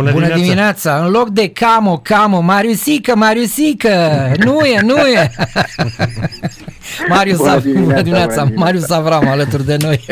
Bună, 0.00 0.12
Bună 0.12 0.26
dimineața. 0.26 0.42
dimineața! 0.42 1.04
În 1.04 1.10
loc 1.10 1.28
de 1.28 1.48
camo, 1.48 1.98
camo, 1.98 2.40
Mariusică, 2.40 3.16
Mariusică! 3.16 3.88
Nu 4.44 4.58
e, 4.60 4.80
nu 4.80 4.96
e! 4.96 5.30
Marius, 7.08 7.36
Bună 7.36 7.58
dimineața, 7.60 7.82
Bună 7.82 8.02
dimineața. 8.02 8.48
Marius 8.54 8.90
Avram 8.90 9.28
alături 9.28 9.64
de 9.64 9.76
noi. 9.80 10.04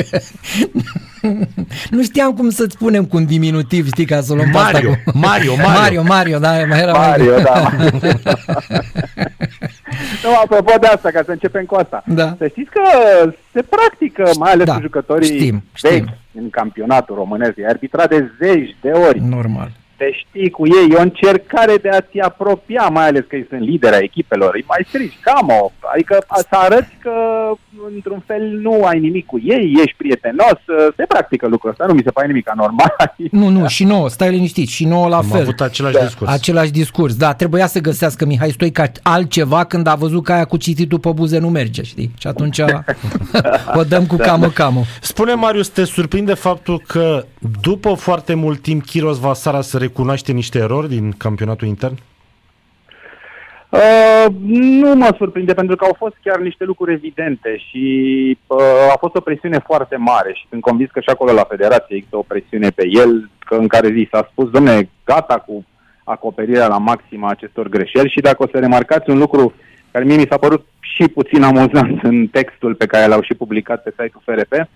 nu 1.90 2.02
știam 2.02 2.32
cum 2.32 2.50
să-ți 2.50 2.74
spunem 2.74 3.04
cu 3.04 3.16
un 3.16 3.26
diminutiv, 3.26 3.86
știi, 3.86 4.04
ca 4.04 4.20
să 4.20 4.34
luăm 4.34 4.48
Mario, 4.52 4.90
cu... 4.90 4.96
Mario, 5.14 5.54
Mario, 5.56 5.72
Mario, 5.72 6.02
Mario, 6.02 6.38
da, 6.38 6.50
mai 6.68 6.80
era 6.80 6.92
Mario, 6.92 7.32
mai... 7.32 7.42
da. 7.42 7.70
nu, 10.22 10.34
apropo 10.42 10.72
de 10.80 10.86
asta, 10.86 11.10
ca 11.10 11.22
să 11.24 11.30
începem 11.30 11.64
cu 11.64 11.74
asta. 11.74 12.02
Da. 12.06 12.34
Să 12.38 12.46
știți 12.46 12.70
că 12.70 12.80
se 13.52 13.62
practică, 13.62 14.30
mai 14.38 14.52
ales 14.52 14.66
da, 14.66 14.74
cu 14.74 14.80
jucătorii 14.80 15.36
știm, 15.38 15.64
vechi 15.80 15.92
știm. 15.92 16.14
În 16.38 16.50
campionatul 16.50 17.14
românesc. 17.14 17.56
E 17.56 17.66
arbitrat 17.66 18.08
de 18.08 18.30
zeci 18.40 18.76
de 18.80 18.90
ori. 18.90 19.20
Normal 19.20 19.70
te 19.98 20.12
știi 20.12 20.50
cu 20.50 20.66
ei, 20.66 20.88
e 20.90 20.96
o 20.96 21.00
încercare 21.00 21.76
de 21.76 21.88
a-ți 21.88 22.18
apropia, 22.20 22.88
mai 22.92 23.06
ales 23.06 23.24
că 23.28 23.36
ei 23.36 23.46
sunt 23.48 23.60
lideri 23.60 23.94
a 23.94 23.98
echipelor, 23.98 24.54
îi 24.54 24.64
mai 24.68 24.84
strici, 24.88 25.18
cam 25.20 25.48
o, 25.60 25.70
adică 25.92 26.24
să 26.28 26.46
arăți 26.50 26.92
că 27.00 27.12
într-un 27.94 28.22
fel 28.26 28.42
nu 28.62 28.84
ai 28.84 28.98
nimic 28.98 29.26
cu 29.26 29.40
ei, 29.44 29.72
ești 29.84 29.96
prietenos, 29.96 30.58
se 30.96 31.04
practică 31.08 31.46
lucrul 31.46 31.70
ăsta, 31.70 31.84
nu 31.86 31.94
mi 31.94 32.02
se 32.04 32.10
pare 32.10 32.26
nimic 32.26 32.50
anormal. 32.50 32.96
Nu, 33.30 33.48
nu, 33.48 33.66
și 33.66 33.84
nouă, 33.84 34.08
stai 34.08 34.30
liniștit, 34.30 34.68
și 34.68 34.84
nouă 34.84 35.08
la 35.08 35.16
Am 35.16 35.24
fel. 35.24 35.40
avut 35.40 35.60
același 35.60 35.94
da. 35.94 36.04
discurs. 36.04 36.30
Același 36.30 36.70
discurs, 36.70 37.16
da, 37.16 37.34
trebuia 37.34 37.66
să 37.66 37.80
găsească 37.80 38.26
Mihai 38.26 38.50
Stoica 38.50 38.84
altceva 39.02 39.64
când 39.64 39.86
a 39.86 39.94
văzut 39.94 40.24
că 40.24 40.32
aia 40.32 40.44
cu 40.44 40.56
cititul 40.56 40.98
pe 40.98 41.10
buze 41.14 41.38
nu 41.38 41.48
merge, 41.48 41.82
știi? 41.82 42.10
Și 42.18 42.26
atunci 42.26 42.58
o 43.78 43.82
dăm 43.82 44.06
cu 44.06 44.16
camă-camă. 44.16 44.82
Spune, 45.00 45.34
Marius, 45.34 45.68
te 45.68 45.84
surprinde 45.84 46.34
faptul 46.34 46.82
că 46.86 47.24
după 47.60 47.94
foarte 47.94 48.34
mult 48.34 48.62
timp 48.62 48.84
Chiros 48.84 49.18
Vasara 49.18 49.60
să 49.60 49.78
recunoaște 49.88 50.32
niște 50.32 50.58
erori 50.58 50.88
din 50.88 51.12
campionatul 51.12 51.66
intern? 51.66 51.96
Uh, 53.68 54.26
nu 54.46 54.94
mă 54.94 55.14
surprinde 55.16 55.54
pentru 55.54 55.76
că 55.76 55.84
au 55.84 55.94
fost 55.98 56.16
chiar 56.22 56.38
niște 56.38 56.64
lucruri 56.64 56.92
evidente 56.92 57.56
și 57.66 57.84
uh, 58.46 58.92
a 58.94 58.96
fost 58.98 59.14
o 59.14 59.20
presiune 59.20 59.58
foarte 59.58 59.96
mare 59.96 60.32
și 60.32 60.46
sunt 60.48 60.60
convins 60.60 60.90
că 60.90 61.00
și 61.00 61.08
acolo 61.08 61.32
la 61.32 61.46
federație 61.48 61.96
există 61.96 62.16
o 62.16 62.28
presiune 62.32 62.70
pe 62.70 62.84
el 62.88 63.30
că 63.38 63.54
în 63.54 63.68
care 63.68 63.88
zi 63.96 64.08
s-a 64.10 64.28
spus, 64.30 64.50
domne, 64.50 64.88
gata 65.04 65.38
cu 65.46 65.64
acoperirea 66.04 66.68
la 66.68 66.78
maximă 66.78 67.26
a 67.26 67.30
acestor 67.30 67.68
greșeli 67.68 68.14
și 68.14 68.20
dacă 68.20 68.42
o 68.42 68.50
să 68.52 68.58
remarcați 68.58 69.10
un 69.10 69.18
lucru 69.18 69.52
care 69.90 70.04
mie 70.04 70.16
mi 70.16 70.30
s-a 70.30 70.36
părut 70.36 70.66
și 70.80 71.08
puțin 71.08 71.42
amuzant 71.42 72.02
în 72.02 72.26
textul 72.26 72.74
pe 72.74 72.86
care 72.86 73.06
l-au 73.06 73.22
și 73.22 73.34
publicat 73.34 73.82
pe 73.82 73.90
site-ul 73.90 74.22
FRP, 74.24 74.68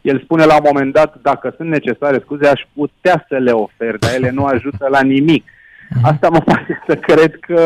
el 0.00 0.20
spune 0.20 0.44
la 0.44 0.54
un 0.54 0.62
moment 0.64 0.92
dat, 0.92 1.14
dacă 1.22 1.54
sunt 1.56 1.68
necesare 1.68 2.18
scuze, 2.18 2.46
aș 2.48 2.62
putea 2.74 3.24
să 3.28 3.36
le 3.36 3.50
ofer, 3.50 3.96
dar 3.98 4.10
ele 4.14 4.30
nu 4.30 4.44
ajută 4.44 4.86
la 4.90 5.00
nimic. 5.00 5.44
Mhm. 5.90 6.04
Asta 6.04 6.28
mă 6.28 6.40
face 6.46 6.82
să 6.86 6.94
cred 6.96 7.36
că 7.40 7.62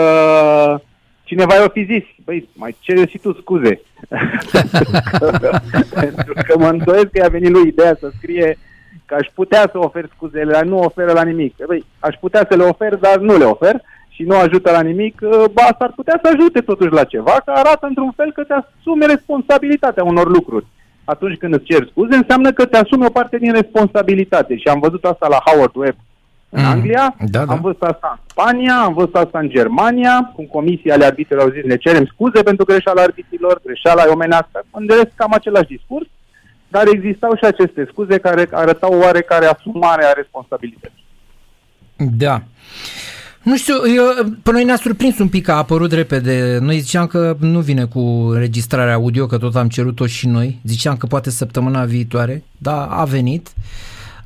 cineva 1.22 1.54
i-a 1.54 1.68
fi 1.68 1.84
zis, 1.84 2.04
băi, 2.24 2.48
mai 2.54 2.76
cere 2.80 3.06
și 3.06 3.18
tu 3.18 3.32
scuze. 3.32 3.80
Pentru 6.00 6.32
că 6.46 6.58
mă 6.58 6.68
îndoiesc 6.68 7.10
că 7.10 7.18
i-a 7.18 7.28
venit 7.28 7.50
lui 7.50 7.68
ideea 7.68 7.96
să 8.00 8.10
scrie 8.16 8.58
că 9.06 9.14
aș 9.14 9.26
putea 9.34 9.68
să 9.72 9.78
ofer 9.78 10.08
scuzele, 10.14 10.52
dar 10.52 10.64
nu 10.64 10.78
oferă 10.78 11.12
la 11.12 11.22
nimic. 11.22 11.54
Băi, 11.66 11.84
aș 11.98 12.14
putea 12.20 12.46
să 12.48 12.56
le 12.56 12.62
ofer, 12.62 12.94
dar 12.94 13.18
nu 13.18 13.36
le 13.36 13.44
ofer 13.44 13.82
și 14.08 14.22
nu 14.22 14.36
ajută 14.36 14.70
la 14.70 14.80
nimic, 14.80 15.20
ba, 15.52 15.76
s-ar 15.78 15.92
putea 15.94 16.20
să 16.22 16.30
ajute 16.32 16.60
totuși 16.60 16.92
la 16.92 17.04
ceva, 17.04 17.42
că 17.44 17.50
arată 17.54 17.86
într-un 17.86 18.12
fel 18.16 18.32
că 18.32 18.42
te 18.42 18.52
asumi 18.52 19.06
responsabilitatea 19.06 20.04
unor 20.04 20.28
lucruri 20.28 20.66
atunci 21.04 21.38
când 21.38 21.54
îți 21.54 21.64
ceri 21.64 21.88
scuze, 21.90 22.14
înseamnă 22.14 22.52
că 22.52 22.66
te 22.66 22.76
asumi 22.76 23.06
o 23.06 23.10
parte 23.10 23.38
din 23.38 23.52
responsabilitate. 23.52 24.56
Și 24.56 24.68
am 24.68 24.80
văzut 24.80 25.04
asta 25.04 25.28
la 25.28 25.42
Howard 25.44 25.74
Webb 25.74 25.96
în 26.56 26.62
mm. 26.62 26.68
Anglia, 26.68 27.16
da, 27.18 27.44
da. 27.44 27.52
am 27.52 27.60
văzut 27.60 27.82
asta 27.82 28.08
în 28.12 28.20
Spania, 28.30 28.76
am 28.76 28.94
văzut 28.94 29.14
asta 29.14 29.38
în 29.38 29.48
Germania, 29.48 30.32
cum 30.34 30.44
comisia 30.44 30.94
ale 30.94 31.04
arbitrilor 31.04 31.42
au 31.42 31.50
zis 31.50 31.64
ne 31.64 31.76
cerem 31.76 32.06
scuze 32.06 32.42
pentru 32.42 32.64
greșeala 32.64 33.02
arbitrilor, 33.02 33.60
greșeala 33.64 34.02
e 34.02 34.06
omenească. 34.06 34.64
În 34.70 34.86
rest, 34.88 35.10
cam 35.14 35.32
același 35.32 35.74
discurs, 35.76 36.06
dar 36.68 36.86
existau 36.86 37.36
și 37.36 37.44
aceste 37.44 37.86
scuze 37.90 38.18
care 38.18 38.48
arătau 38.50 38.98
oarecare 38.98 39.46
asumare 39.46 40.04
a 40.04 40.12
responsabilității. 40.12 41.04
Da. 41.96 42.42
Nu 43.44 43.56
știu, 43.56 43.74
eu, 43.94 44.04
pe 44.42 44.50
noi 44.50 44.64
ne-a 44.64 44.76
surprins 44.76 45.18
un 45.18 45.28
pic 45.28 45.44
că 45.44 45.52
a 45.52 45.56
apărut 45.56 45.92
repede. 45.92 46.58
Noi 46.60 46.78
ziceam 46.78 47.06
că 47.06 47.36
nu 47.40 47.60
vine 47.60 47.84
cu 47.84 48.00
înregistrarea 48.00 48.94
audio, 48.94 49.26
că 49.26 49.38
tot 49.38 49.56
am 49.56 49.68
cerut-o 49.68 50.06
și 50.06 50.26
noi. 50.26 50.60
Ziceam 50.64 50.96
că 50.96 51.06
poate 51.06 51.30
săptămâna 51.30 51.84
viitoare, 51.84 52.44
dar 52.58 52.88
a 52.90 53.04
venit. 53.04 53.52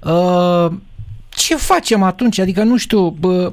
Uh, 0.02 0.66
ce 1.28 1.56
facem 1.56 2.02
atunci? 2.02 2.38
Adică, 2.38 2.62
nu 2.62 2.76
știu, 2.76 3.10
bă, 3.10 3.52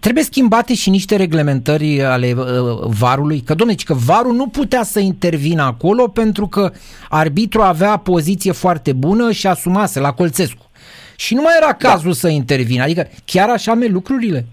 trebuie 0.00 0.24
schimbate 0.24 0.74
și 0.74 0.90
niște 0.90 1.16
reglementări 1.16 2.02
ale 2.02 2.34
uh, 2.36 2.44
varului, 2.86 3.40
că 3.40 3.54
domne, 3.54 3.74
că 3.84 3.94
varul 3.94 4.34
nu 4.34 4.46
putea 4.46 4.82
să 4.82 5.00
intervină 5.00 5.62
acolo 5.62 6.08
pentru 6.08 6.46
că 6.46 6.72
arbitru 7.08 7.62
avea 7.62 7.96
poziție 7.96 8.52
foarte 8.52 8.92
bună 8.92 9.32
și 9.32 9.46
asumase 9.46 10.00
la 10.00 10.12
Colțescu. 10.12 10.70
Și 11.16 11.34
nu 11.34 11.42
mai 11.42 11.52
era 11.56 11.76
da. 11.78 11.88
cazul 11.88 12.10
da. 12.10 12.16
să 12.16 12.28
intervină. 12.28 12.82
Adică 12.82 13.08
chiar 13.24 13.48
așa 13.48 13.74
merg 13.74 13.92
lucrurile? 13.92 14.44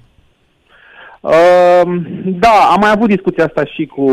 Uh, 1.22 1.82
da, 2.26 2.70
am 2.72 2.80
mai 2.80 2.92
avut 2.92 3.08
discuția 3.08 3.46
asta 3.46 3.66
și 3.66 3.86
cu 3.86 4.12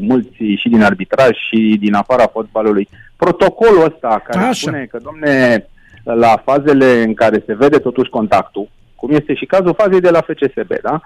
mulți 0.00 0.42
și 0.56 0.68
din 0.68 0.82
arbitraj 0.82 1.36
și 1.48 1.76
din 1.80 1.94
afara 1.94 2.26
fotbalului. 2.26 2.88
Protocolul 3.16 3.84
ăsta 3.84 4.22
care 4.24 4.44
Așa. 4.44 4.52
spune 4.52 4.86
că, 4.90 4.98
domne, 5.02 5.66
la 6.04 6.42
fazele 6.44 7.02
în 7.02 7.14
care 7.14 7.42
se 7.46 7.54
vede 7.54 7.78
totuși 7.78 8.10
contactul, 8.10 8.68
cum 8.94 9.10
este 9.10 9.34
și 9.34 9.44
cazul 9.44 9.74
fazei 9.76 10.00
de 10.00 10.10
la 10.10 10.20
FCSB, 10.20 10.80
da? 10.82 11.00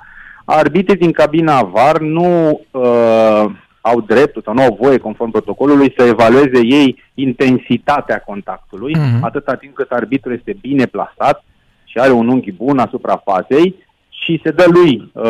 Arbitrii 0.45 0.99
din 0.99 1.13
cabina 1.13 1.63
VAR 1.63 1.99
nu 1.99 2.61
uh, 2.71 3.45
au 3.87 4.01
dreptul 4.01 4.43
sau 4.43 4.55
nu 4.55 4.63
au 4.63 4.79
voie, 4.81 4.99
conform 4.99 5.31
protocolului, 5.31 5.95
să 5.97 6.05
evalueze 6.05 6.61
ei 6.63 7.03
intensitatea 7.15 8.19
contactului, 8.19 8.97
uh-huh. 8.97 9.21
atâta 9.21 9.55
timp 9.55 9.75
cât 9.75 9.91
arbitru 9.91 10.33
este 10.33 10.57
bine 10.61 10.87
plasat 10.87 11.45
și 11.85 11.99
are 11.99 12.13
un 12.13 12.29
unghi 12.29 12.53
bun 12.53 12.79
asupra 12.79 13.17
fazei 13.17 13.75
și 14.09 14.41
se 14.43 14.51
dă 14.51 14.65
lui 14.69 15.11
uh, 15.13 15.25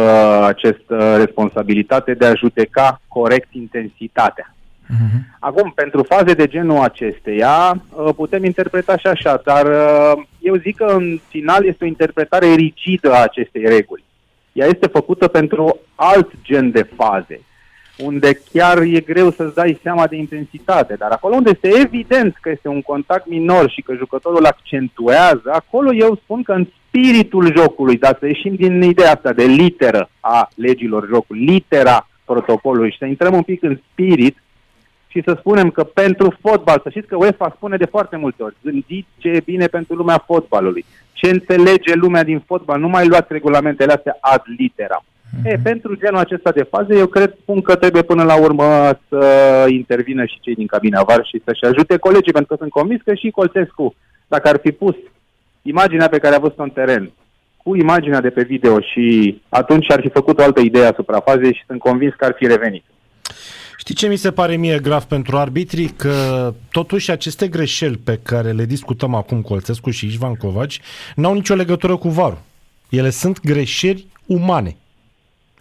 această 0.46 0.94
uh, 0.96 1.16
responsabilitate 1.16 2.14
de 2.14 2.26
a 2.26 2.34
judeca 2.34 3.00
corect 3.08 3.48
intensitatea. 3.52 4.54
Uh-huh. 4.84 5.36
Acum, 5.38 5.72
pentru 5.74 6.02
faze 6.02 6.34
de 6.34 6.46
genul 6.46 6.82
acesteia, 6.82 7.82
uh, 7.88 8.08
putem 8.16 8.44
interpreta 8.44 8.96
și 8.96 9.06
așa, 9.06 9.40
dar 9.44 9.66
uh, 9.66 10.22
eu 10.40 10.54
zic 10.56 10.76
că 10.76 10.84
în 10.84 11.20
final 11.28 11.64
este 11.64 11.84
o 11.84 11.88
interpretare 11.88 12.46
rigidă 12.46 13.12
a 13.12 13.22
acestei 13.22 13.62
reguli. 13.62 14.04
Ea 14.52 14.66
este 14.66 14.86
făcută 14.86 15.28
pentru 15.28 15.78
alt 15.94 16.30
gen 16.42 16.70
de 16.70 16.88
faze 16.96 17.40
unde 17.98 18.40
chiar 18.52 18.78
e 18.78 19.00
greu 19.00 19.30
să-ți 19.30 19.54
dai 19.54 19.78
seama 19.82 20.06
de 20.06 20.16
intensitate, 20.16 20.94
dar 20.94 21.10
acolo 21.10 21.34
unde 21.34 21.50
este 21.50 21.80
evident 21.80 22.36
că 22.40 22.50
este 22.50 22.68
un 22.68 22.82
contact 22.82 23.26
minor 23.26 23.70
și 23.70 23.82
că 23.82 23.94
jucătorul 23.94 24.46
accentuează, 24.46 25.50
acolo 25.52 25.94
eu 25.94 26.18
spun 26.22 26.42
că 26.42 26.52
în 26.52 26.66
spiritul 26.86 27.52
jocului, 27.56 27.96
dar 27.96 28.16
să 28.18 28.26
ieșim 28.26 28.54
din 28.54 28.82
ideea 28.82 29.12
asta 29.12 29.32
de 29.32 29.44
literă 29.44 30.08
a 30.20 30.48
legilor 30.54 31.06
jocului, 31.06 31.44
litera 31.44 32.08
protocolului 32.24 32.90
și 32.90 32.98
să 32.98 33.04
intrăm 33.04 33.34
un 33.34 33.42
pic 33.42 33.62
în 33.62 33.78
spirit 33.90 34.36
și 35.06 35.22
să 35.24 35.36
spunem 35.38 35.70
că 35.70 35.84
pentru 35.84 36.36
fotbal, 36.40 36.80
să 36.82 36.90
știți 36.90 37.06
că 37.06 37.16
UEFA 37.16 37.52
spune 37.56 37.76
de 37.76 37.84
foarte 37.84 38.16
multe 38.16 38.42
ori, 38.42 38.56
gândiți 38.62 39.08
ce 39.18 39.28
e 39.28 39.40
bine 39.44 39.66
pentru 39.66 39.94
lumea 39.94 40.22
fotbalului, 40.26 40.84
ce 41.12 41.30
înțelege 41.30 41.94
lumea 41.94 42.22
din 42.22 42.40
fotbal, 42.46 42.80
nu 42.80 42.88
mai 42.88 43.06
luați 43.06 43.32
regulamentele 43.32 43.92
astea 43.92 44.16
ad 44.20 44.42
litera. 44.58 45.04
Mm-hmm. 45.34 45.50
E, 45.50 45.58
pentru 45.62 45.94
genul 45.94 46.18
acesta 46.18 46.50
de 46.50 46.66
faze, 46.70 46.96
eu 46.96 47.06
cred 47.06 47.34
spun 47.40 47.60
că 47.62 47.74
trebuie 47.74 48.02
până 48.02 48.22
la 48.22 48.36
urmă 48.40 48.98
să 49.08 49.24
intervină 49.68 50.24
și 50.24 50.40
cei 50.40 50.54
din 50.54 50.66
cabina 50.66 51.02
VAR 51.02 51.24
și 51.24 51.42
să-și 51.44 51.64
ajute 51.64 51.96
colegii, 51.96 52.32
pentru 52.32 52.54
că 52.54 52.60
sunt 52.60 52.70
convins 52.70 53.00
că 53.04 53.14
și 53.14 53.30
Colțescu, 53.30 53.94
dacă 54.28 54.48
ar 54.48 54.58
fi 54.62 54.72
pus 54.72 54.94
imaginea 55.62 56.08
pe 56.08 56.18
care 56.18 56.34
a 56.34 56.38
văzut-o 56.38 56.62
în 56.62 56.70
teren, 56.70 57.10
cu 57.56 57.76
imaginea 57.76 58.20
de 58.20 58.30
pe 58.30 58.42
video 58.42 58.80
și 58.80 59.40
atunci 59.48 59.90
ar 59.90 60.00
fi 60.00 60.08
făcut 60.08 60.38
o 60.38 60.42
altă 60.42 60.60
idee 60.60 60.86
asupra 60.86 61.20
fazei 61.20 61.54
și 61.54 61.64
sunt 61.66 61.78
convins 61.78 62.14
că 62.14 62.24
ar 62.24 62.34
fi 62.36 62.46
revenit. 62.46 62.84
Știi 63.78 63.94
ce 63.94 64.08
mi 64.08 64.16
se 64.16 64.30
pare 64.30 64.56
mie 64.56 64.78
grav 64.78 65.02
pentru 65.02 65.36
arbitrii? 65.36 65.88
Că 65.88 66.14
totuși 66.70 67.10
aceste 67.10 67.48
greșeli 67.48 67.96
pe 67.96 68.20
care 68.22 68.50
le 68.50 68.64
discutăm 68.64 69.14
acum 69.14 69.42
Colțescu 69.42 69.90
și 69.90 70.06
Ișvan 70.06 70.34
Covaci 70.34 70.80
n-au 71.14 71.34
nicio 71.34 71.54
legătură 71.54 71.96
cu 71.96 72.08
varul. 72.08 72.42
Ele 72.88 73.10
sunt 73.10 73.40
greșeli 73.40 74.06
umane. 74.26 74.76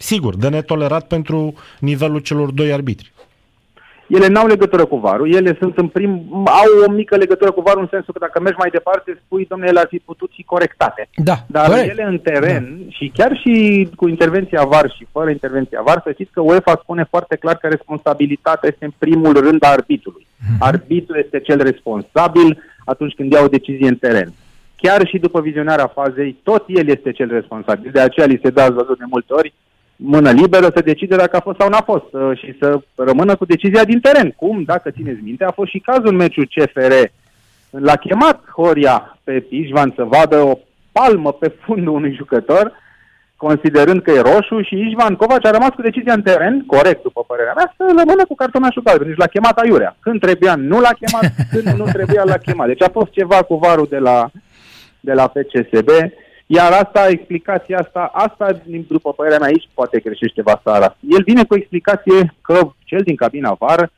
Sigur, 0.10 0.36
de 0.36 0.50
netolerat 0.50 1.08
pentru 1.08 1.54
nivelul 1.80 2.20
celor 2.20 2.50
doi 2.52 2.74
arbitri. 2.74 3.12
Ele 4.08 4.28
n-au 4.28 4.48
legătură 4.48 4.86
cu 4.86 4.98
varul, 4.98 5.34
ele 5.34 5.58
sunt 5.60 5.78
în 5.78 5.88
prim, 5.88 6.10
au 6.46 6.72
o 6.88 6.92
mică 6.92 7.16
legătură 7.16 7.52
cu 7.52 7.62
varul 7.62 7.82
în 7.82 7.88
sensul 7.92 8.14
că 8.14 8.20
dacă 8.20 8.40
mergi 8.40 8.60
mai 8.60 8.70
departe 8.70 9.22
spui, 9.26 9.46
domnule, 9.50 9.70
ele 9.70 9.80
ar 9.80 9.88
fi 9.90 10.00
putut 10.00 10.30
fi 10.34 10.44
corectate. 10.44 11.10
Da, 11.16 11.38
Dar 11.48 11.68
corect. 11.70 11.90
ele 11.90 12.04
în 12.04 12.20
teren 12.20 12.78
da. 12.80 12.90
și 12.90 13.12
chiar 13.14 13.38
și 13.38 13.54
cu 13.96 14.08
intervenția 14.08 14.64
VAR 14.64 14.92
și 14.98 15.08
fără 15.12 15.30
intervenția 15.30 15.82
VAR, 15.86 16.02
să 16.04 16.12
știți 16.12 16.32
că 16.32 16.42
UEFA 16.42 16.80
spune 16.82 17.04
foarte 17.10 17.36
clar 17.36 17.56
că 17.56 17.68
responsabilitatea 17.68 18.70
este 18.72 18.86
în 18.86 18.94
primul 18.98 19.34
rând 19.34 19.64
a 19.64 19.68
arbitrului. 19.68 20.28
Mm-hmm. 20.28 20.60
Arbitrul 20.60 21.22
este 21.24 21.40
cel 21.40 21.62
responsabil 21.62 22.64
atunci 22.86 23.14
când 23.14 23.32
ia 23.32 23.42
o 23.42 23.54
decizie 23.58 23.88
în 23.88 23.96
teren 23.96 24.34
chiar 24.84 25.08
și 25.08 25.18
după 25.18 25.42
vizionarea 25.42 25.88
fazei, 25.88 26.38
tot 26.44 26.64
el 26.68 26.88
este 26.90 27.12
cel 27.12 27.30
responsabil. 27.30 27.92
De 27.94 28.00
aceea 28.00 28.26
li 28.26 28.40
se 28.44 28.50
dă, 28.50 28.62
ați 28.62 28.74
văzut 28.74 28.98
de 28.98 29.04
multe 29.10 29.34
ori, 29.34 29.54
mână 29.96 30.32
liberă 30.32 30.72
să 30.76 30.82
decide 30.82 31.16
dacă 31.16 31.36
a 31.36 31.40
fost 31.40 31.60
sau 31.60 31.70
n-a 31.70 31.82
fost 31.82 32.14
uh, 32.14 32.38
și 32.38 32.56
să 32.60 32.80
rămână 32.96 33.36
cu 33.36 33.46
decizia 33.46 33.84
din 33.84 34.00
teren. 34.00 34.32
Cum, 34.32 34.64
dacă 34.64 34.92
țineți 34.92 35.24
minte, 35.24 35.44
a 35.44 35.52
fost 35.52 35.70
și 35.70 35.80
cazul 35.80 36.08
în 36.08 36.16
meciul 36.16 36.50
CFR. 36.56 36.94
L-a 37.70 37.96
chemat 37.96 38.44
Horia 38.50 39.18
pe 39.24 39.40
Pișvan 39.40 39.94
să 39.96 40.04
vadă 40.04 40.38
o 40.38 40.58
palmă 40.92 41.32
pe 41.32 41.54
fundul 41.66 41.94
unui 41.94 42.14
jucător, 42.16 42.72
considerând 43.36 44.02
că 44.02 44.12
e 44.12 44.20
roșu 44.20 44.62
și 44.62 44.76
Ișvan 44.76 45.16
Covaci 45.16 45.46
a 45.46 45.52
rămas 45.52 45.70
cu 45.70 45.82
decizia 45.82 46.14
în 46.14 46.22
teren, 46.22 46.64
corect 46.66 47.02
după 47.04 47.24
părerea 47.28 47.54
mea, 47.56 47.74
să 47.78 47.84
rămână 47.88 48.26
cu 48.26 48.36
cartonașul 48.36 48.82
galben. 48.84 49.08
Deci 49.08 49.18
l-a 49.18 49.34
chemat 49.36 49.58
aiurea. 49.58 49.96
Când 50.00 50.20
trebuia, 50.20 50.56
nu 50.56 50.80
l-a 50.80 50.94
chemat, 51.02 51.26
când 51.52 51.78
nu 51.80 51.86
trebuia, 51.98 52.24
l-a 52.24 52.38
chemat. 52.38 52.68
Deci 52.68 52.82
a 52.82 52.90
fost 52.92 53.12
ceva 53.12 53.44
cu 53.44 53.56
varul 53.56 53.88
de 53.90 53.98
la, 53.98 54.30
de 55.00 55.14
la 55.14 55.28
PCSB 55.28 55.90
iar 56.46 56.72
asta, 56.72 57.08
explicația 57.10 57.78
asta, 57.80 58.12
asta, 58.14 58.62
după 58.88 59.14
părerea 59.14 59.40
mea 59.40 59.48
aici, 59.48 59.70
poate 59.74 60.00
greșește 60.00 60.42
Vasara. 60.42 60.98
El 61.10 61.24
vine 61.26 61.44
cu 61.44 61.54
o 61.54 61.58
explicație 61.58 62.34
că 62.42 62.72
cel 62.84 63.02
din 63.02 63.16
cabina 63.16 63.56
VAR 63.60 63.92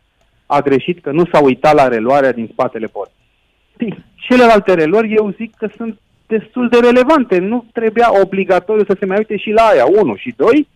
a 0.45 0.59
greșit 0.59 1.01
că 1.01 1.11
nu 1.11 1.25
s-a 1.31 1.39
uitat 1.39 1.73
la 1.73 1.87
reluarea 1.87 2.31
din 2.31 2.49
spatele 2.51 2.87
porții. 2.87 4.03
Celelalte 4.15 4.73
reluări, 4.73 5.13
eu 5.13 5.33
zic 5.37 5.55
că 5.55 5.69
sunt 5.75 5.99
destul 6.27 6.69
de 6.69 6.77
relevante. 6.77 7.37
Nu 7.37 7.65
trebuia 7.73 8.21
obligatoriu 8.21 8.85
să 8.85 8.95
se 8.99 9.05
mai 9.05 9.17
uite 9.17 9.37
și 9.37 9.49
la 9.49 9.61
aia, 9.61 9.85
unu 10.01 10.15
și 10.15 10.33
doi, 10.37 10.67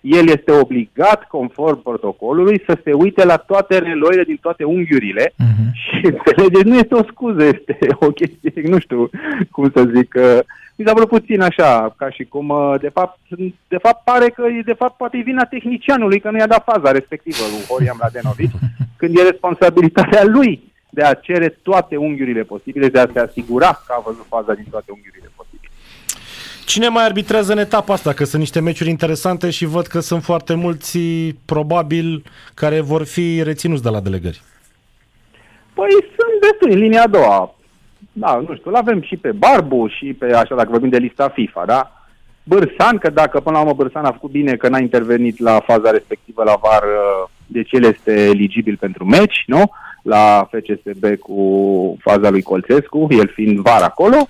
el 0.00 0.28
este 0.28 0.52
obligat, 0.52 1.26
conform 1.26 1.82
protocolului, 1.82 2.62
să 2.66 2.78
se 2.84 2.92
uite 2.92 3.24
la 3.24 3.36
toate 3.36 3.78
reloile 3.78 4.22
din 4.22 4.38
toate 4.40 4.64
unghiurile 4.64 5.24
uh-huh. 5.26 5.72
și 5.72 6.06
înțelegeți, 6.06 6.68
nu 6.68 6.76
este 6.76 6.94
o 6.94 7.02
scuză, 7.02 7.44
este 7.44 7.78
o 8.00 8.06
chestie, 8.06 8.62
nu 8.64 8.78
știu 8.78 9.10
cum 9.50 9.70
să 9.74 9.90
zic, 9.94 10.14
uh, 10.16 10.38
mi 10.76 10.86
s-a 10.86 10.92
vrut 10.92 11.08
puțin 11.08 11.40
așa, 11.40 11.94
ca 11.96 12.10
și 12.10 12.24
cum, 12.24 12.48
uh, 12.48 12.74
de 12.80 12.88
fapt, 12.88 13.18
de 13.68 13.76
fapt 13.76 14.04
pare 14.04 14.28
că, 14.28 14.42
de 14.64 14.72
fapt, 14.72 14.96
poate 14.96 15.16
e 15.16 15.22
vina 15.22 15.44
tehnicianului 15.44 16.20
că 16.20 16.30
nu 16.30 16.38
i-a 16.38 16.46
dat 16.46 16.64
faza 16.64 16.90
respectivă 16.90 17.44
lui 17.50 17.66
Horiam 17.68 17.96
Ladenovic, 18.00 18.50
când 19.00 19.18
e 19.18 19.22
responsabilitatea 19.22 20.24
lui 20.24 20.72
de 20.90 21.02
a 21.02 21.14
cere 21.14 21.48
toate 21.48 21.96
unghiurile 21.96 22.42
posibile, 22.42 22.88
de 22.88 22.98
a 22.98 23.06
se 23.12 23.18
asigura 23.18 23.82
că 23.86 23.94
a 23.96 24.02
văzut 24.04 24.26
faza 24.28 24.54
din 24.54 24.66
toate 24.70 24.90
unghiurile 24.90 25.30
posibile. 25.36 25.70
Cine 26.64 26.88
mai 26.88 27.04
arbitrează 27.04 27.52
în 27.52 27.58
etapa 27.58 27.92
asta? 27.92 28.12
Că 28.12 28.24
sunt 28.24 28.40
niște 28.40 28.60
meciuri 28.60 28.90
interesante 28.90 29.50
și 29.50 29.64
văd 29.64 29.86
că 29.86 30.00
sunt 30.00 30.22
foarte 30.22 30.54
mulți, 30.54 30.98
probabil, 31.44 32.24
care 32.54 32.80
vor 32.80 33.04
fi 33.04 33.42
reținuți 33.42 33.82
de 33.82 33.88
la 33.88 34.00
delegări. 34.00 34.42
Păi 35.74 35.90
sunt 35.90 36.40
destui 36.40 36.72
în 36.72 36.78
linia 36.78 37.02
a 37.02 37.06
doua 37.06 37.54
da, 38.12 38.42
nu 38.48 38.54
știu, 38.54 38.70
îl 38.70 38.76
avem 38.76 39.02
și 39.02 39.16
pe 39.16 39.32
Barbu 39.32 39.86
și 39.86 40.12
pe, 40.12 40.34
așa, 40.34 40.54
dacă 40.54 40.68
vorbim 40.70 40.88
de 40.88 40.98
lista 40.98 41.28
FIFA, 41.28 41.64
da? 41.64 41.92
Bârsan, 42.44 42.98
că 42.98 43.10
dacă 43.10 43.40
până 43.40 43.56
la 43.56 43.62
urmă 43.62 43.74
Bârsan 43.74 44.04
a 44.04 44.12
făcut 44.12 44.30
bine 44.30 44.56
că 44.56 44.68
n-a 44.68 44.78
intervenit 44.78 45.38
la 45.38 45.60
faza 45.60 45.90
respectivă 45.90 46.42
la 46.42 46.58
VAR, 46.62 46.82
uh, 46.82 47.28
deci 47.46 47.72
el 47.72 47.84
este 47.84 48.24
eligibil 48.24 48.76
pentru 48.80 49.04
meci, 49.04 49.44
nu? 49.46 49.70
La 50.02 50.48
FCSB 50.50 51.18
cu 51.18 51.36
faza 52.00 52.30
lui 52.30 52.42
Colțescu, 52.42 53.06
el 53.10 53.28
fiind 53.28 53.58
VAR 53.58 53.82
acolo. 53.82 54.24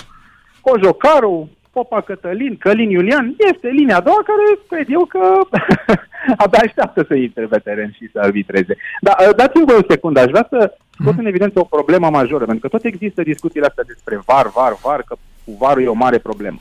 Cojocaru, 0.60 1.50
Popa 1.72 2.00
Cătălin, 2.00 2.56
Călin 2.56 2.90
Iulian, 2.90 3.34
este 3.52 3.68
linia 3.68 3.96
a 3.96 4.00
doua 4.00 4.22
care 4.24 4.58
cred 4.68 4.86
eu 4.90 5.04
că 5.04 5.40
abia 6.44 6.60
așteaptă 6.62 7.04
să 7.08 7.14
intre 7.14 7.44
pe 7.46 7.58
teren 7.58 7.90
și 7.96 8.10
să 8.12 8.18
arbitreze. 8.20 8.76
Dar 9.00 9.16
uh, 9.20 9.36
dați-mi 9.36 9.66
voi 9.66 9.76
o 9.76 9.86
secundă, 9.88 10.20
aș 10.20 10.30
vrea 10.30 10.46
să 10.50 10.74
scot 11.00 11.18
în 11.18 11.26
evidență 11.26 11.58
o 11.58 11.64
problemă 11.64 12.10
majoră, 12.10 12.44
pentru 12.44 12.68
că 12.68 12.76
tot 12.76 12.84
există 12.84 13.22
discuțiile 13.22 13.66
astea 13.66 13.84
despre 13.86 14.20
VAR, 14.26 14.50
VAR, 14.54 14.78
VAR, 14.82 15.02
că 15.02 15.16
cu 15.44 15.52
var 15.58 15.78
e 15.78 15.86
o 15.86 15.92
mare 15.92 16.18
problemă. 16.18 16.58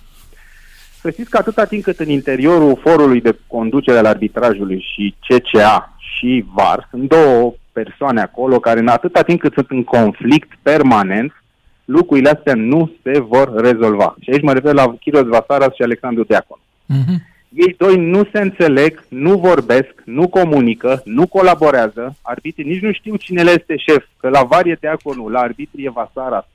Să 1.02 1.10
știți 1.10 1.30
că 1.30 1.38
atâta 1.38 1.66
timp 1.66 1.84
cât 1.84 2.00
în 2.00 2.10
interiorul 2.10 2.80
forului 2.82 3.22
de 3.22 3.38
conducere 3.48 3.98
al 3.98 4.06
arbitrajului 4.06 4.86
și 4.94 5.16
CCA 5.28 5.98
și 5.98 6.46
VAR 6.54 6.88
sunt 6.90 7.08
două 7.08 7.54
persoane 7.72 8.22
acolo 8.22 8.60
care 8.60 8.80
în 8.80 8.88
atâta 8.88 9.22
timp 9.22 9.40
cât 9.40 9.54
sunt 9.54 9.70
în 9.70 9.84
conflict 9.84 10.52
permanent, 10.62 11.44
lucrurile 11.86 12.30
astea 12.30 12.54
nu 12.54 12.92
se 13.04 13.20
vor 13.20 13.54
rezolva. 13.56 14.16
Și 14.22 14.30
aici 14.30 14.42
mă 14.42 14.54
refer 14.54 14.74
la 14.74 14.96
Chiros 15.00 15.26
Vasaras 15.26 15.74
și 15.76 15.82
Alexandru 15.82 16.24
Deacon. 16.24 16.60
Uh-huh. 16.60 17.31
Ei 17.54 17.76
doi 17.78 17.96
nu 17.98 18.24
se 18.32 18.42
înțeleg, 18.42 19.04
nu 19.08 19.38
vorbesc, 19.38 19.94
nu 20.06 20.28
comunică, 20.28 21.02
nu 21.06 21.28
colaborează. 21.28 22.16
Arbitrii 22.22 22.72
nici 22.72 22.82
nu 22.82 22.92
știu 22.92 23.16
cine 23.16 23.44
le 23.44 23.52
este 23.52 23.78
șef, 23.78 24.06
că 24.18 24.30
la 24.30 24.44
varie 24.44 24.78
Deaconul, 24.80 25.32
la 25.32 25.40
arbitrie 25.40 25.90
Vasaras. 25.90 26.46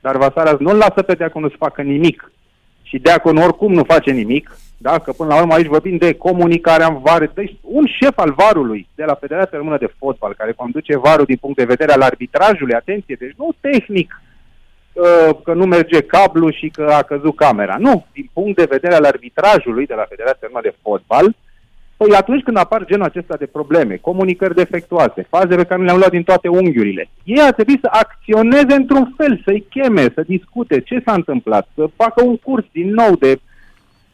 Dar 0.00 0.16
Vasaras 0.16 0.58
nu-l 0.58 0.76
lasă 0.76 1.02
pe 1.02 1.14
Deaconul 1.14 1.50
să 1.50 1.56
facă 1.58 1.82
nimic. 1.82 2.32
Și 2.82 2.98
Deaconul 2.98 3.42
oricum 3.42 3.72
nu 3.72 3.84
face 3.84 4.10
nimic. 4.10 4.56
Da? 4.78 4.98
Că 4.98 5.12
până 5.12 5.28
la 5.28 5.40
urmă 5.40 5.54
aici 5.54 5.66
vorbim 5.66 5.96
de 5.96 6.14
comunicarea 6.14 6.86
în 6.86 6.98
var. 6.98 7.30
Deci 7.34 7.56
un 7.60 7.86
șef 7.86 8.18
al 8.18 8.32
varului 8.36 8.88
de 8.94 9.04
la 9.04 9.14
Federația 9.14 9.58
Română 9.58 9.78
de 9.78 9.94
Fotbal, 9.98 10.34
care 10.34 10.52
conduce 10.52 10.98
varul 10.98 11.24
din 11.24 11.36
punct 11.36 11.56
de 11.56 11.64
vedere 11.64 11.92
al 11.92 12.00
arbitrajului, 12.00 12.74
atenție, 12.74 13.16
deci 13.18 13.34
nu 13.36 13.54
tehnic, 13.60 14.22
că 15.44 15.52
nu 15.54 15.64
merge 15.64 16.00
cablu 16.00 16.50
și 16.50 16.68
că 16.68 16.82
a 16.90 17.02
căzut 17.02 17.36
camera. 17.36 17.76
Nu, 17.78 18.06
din 18.12 18.30
punct 18.32 18.56
de 18.56 18.66
vedere 18.70 18.94
al 18.94 19.04
arbitrajului 19.04 19.86
de 19.86 19.94
la 19.94 20.04
Federația 20.08 20.48
Română 20.48 20.62
de 20.62 20.76
Fotbal, 20.82 21.36
păi 21.96 22.16
atunci 22.16 22.42
când 22.42 22.56
apar 22.56 22.84
genul 22.84 23.04
acesta 23.04 23.36
de 23.36 23.46
probleme, 23.46 23.96
comunicări 23.96 24.54
defectuoase, 24.54 25.26
faze 25.28 25.56
pe 25.56 25.64
care 25.64 25.82
le-am 25.82 25.96
luat 25.96 26.10
din 26.10 26.22
toate 26.22 26.48
unghiurile, 26.48 27.08
ei 27.24 27.40
ar 27.40 27.52
trebui 27.52 27.78
să 27.80 27.88
acționeze 27.90 28.74
într-un 28.74 29.14
fel, 29.16 29.40
să-i 29.44 29.66
cheme, 29.70 30.02
să 30.14 30.22
discute 30.26 30.80
ce 30.80 31.02
s-a 31.04 31.12
întâmplat, 31.12 31.68
să 31.74 31.84
facă 31.96 32.22
un 32.24 32.36
curs 32.36 32.64
din 32.72 32.90
nou 32.90 33.16
de 33.16 33.38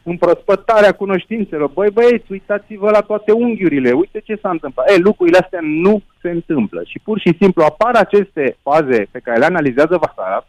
împrospătarea 0.03 0.91
cunoștințelor. 0.91 1.69
Băi 1.73 1.89
băieți, 1.89 2.31
uitați-vă 2.31 2.89
la 2.89 2.99
toate 3.01 3.31
unghiurile, 3.31 3.91
uite 3.91 4.21
ce 4.23 4.39
s-a 4.41 4.49
întâmplat. 4.49 4.89
E, 4.89 4.97
lucrurile 4.97 5.37
astea 5.37 5.59
nu 5.61 6.01
se 6.21 6.29
întâmplă 6.29 6.81
și 6.85 6.99
pur 7.03 7.19
și 7.19 7.35
simplu 7.39 7.63
apar 7.63 7.95
aceste 7.95 8.57
faze 8.61 9.07
pe 9.11 9.19
care 9.19 9.37
le 9.37 9.45
analizează 9.45 9.99
Vasara, 10.01 10.47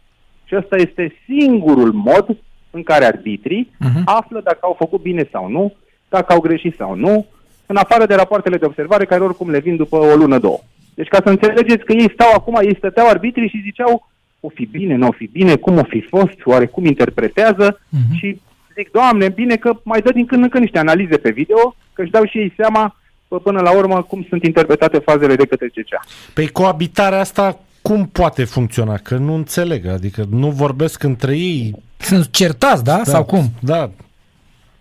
și 0.53 0.59
ăsta 0.59 0.75
este 0.75 1.15
singurul 1.25 1.91
mod 1.91 2.37
în 2.71 2.83
care 2.83 3.05
arbitrii 3.05 3.71
uh-huh. 3.71 4.03
află 4.05 4.41
dacă 4.43 4.59
au 4.61 4.75
făcut 4.77 5.01
bine 5.01 5.27
sau 5.31 5.49
nu, 5.49 5.73
dacă 6.09 6.33
au 6.33 6.39
greșit 6.39 6.75
sau 6.75 6.95
nu, 6.95 7.25
în 7.65 7.75
afară 7.75 8.05
de 8.05 8.15
rapoartele 8.15 8.57
de 8.57 8.65
observare 8.65 9.05
care 9.05 9.23
oricum 9.23 9.49
le 9.49 9.59
vin 9.59 9.75
după 9.75 9.95
o 9.95 10.15
lună, 10.15 10.39
două. 10.39 10.59
Deci 10.93 11.07
ca 11.07 11.19
să 11.23 11.29
înțelegeți 11.29 11.83
că 11.83 11.93
ei 11.93 12.11
stau 12.13 12.31
acum, 12.33 12.59
ei 12.61 12.75
stăteau 12.77 13.07
arbitrii 13.07 13.49
și 13.49 13.61
ziceau 13.63 14.09
o 14.39 14.49
fi 14.49 14.65
bine, 14.65 14.95
nu 14.95 15.07
o 15.07 15.11
fi 15.11 15.29
bine, 15.31 15.55
cum 15.55 15.77
o 15.77 15.83
fi 15.83 16.01
fost, 16.01 16.45
oare 16.45 16.65
cum 16.65 16.85
interpretează 16.85 17.79
uh-huh. 17.79 18.17
și 18.17 18.41
zic, 18.75 18.91
Doamne, 18.91 19.29
bine 19.29 19.55
că 19.55 19.79
mai 19.83 20.01
dă 20.01 20.11
din 20.11 20.25
când 20.25 20.43
în 20.43 20.49
când 20.49 20.63
niște 20.63 20.79
analize 20.79 21.17
pe 21.17 21.31
video, 21.31 21.75
că 21.93 22.01
își 22.01 22.11
dau 22.11 22.25
și 22.25 22.37
ei 22.37 22.53
seama 22.57 22.95
până 23.43 23.61
la 23.61 23.77
urmă 23.77 24.01
cum 24.01 24.25
sunt 24.29 24.43
interpretate 24.43 24.99
fazele 24.99 25.35
de 25.35 25.45
către 25.45 25.67
CCA. 25.67 25.99
Păi 26.33 26.47
coabitarea 26.47 27.19
asta 27.19 27.59
cum 27.87 28.05
poate 28.05 28.43
funcționa? 28.43 28.97
Că 28.97 29.15
nu 29.17 29.33
înțeleg, 29.33 29.85
adică 29.85 30.23
nu 30.29 30.49
vorbesc 30.49 31.03
între 31.03 31.37
ei. 31.37 31.75
Sunt 31.97 32.31
certați, 32.31 32.83
da? 32.83 32.97
da 32.97 33.03
Sau 33.03 33.25
cum? 33.25 33.43
Da. 33.61 33.89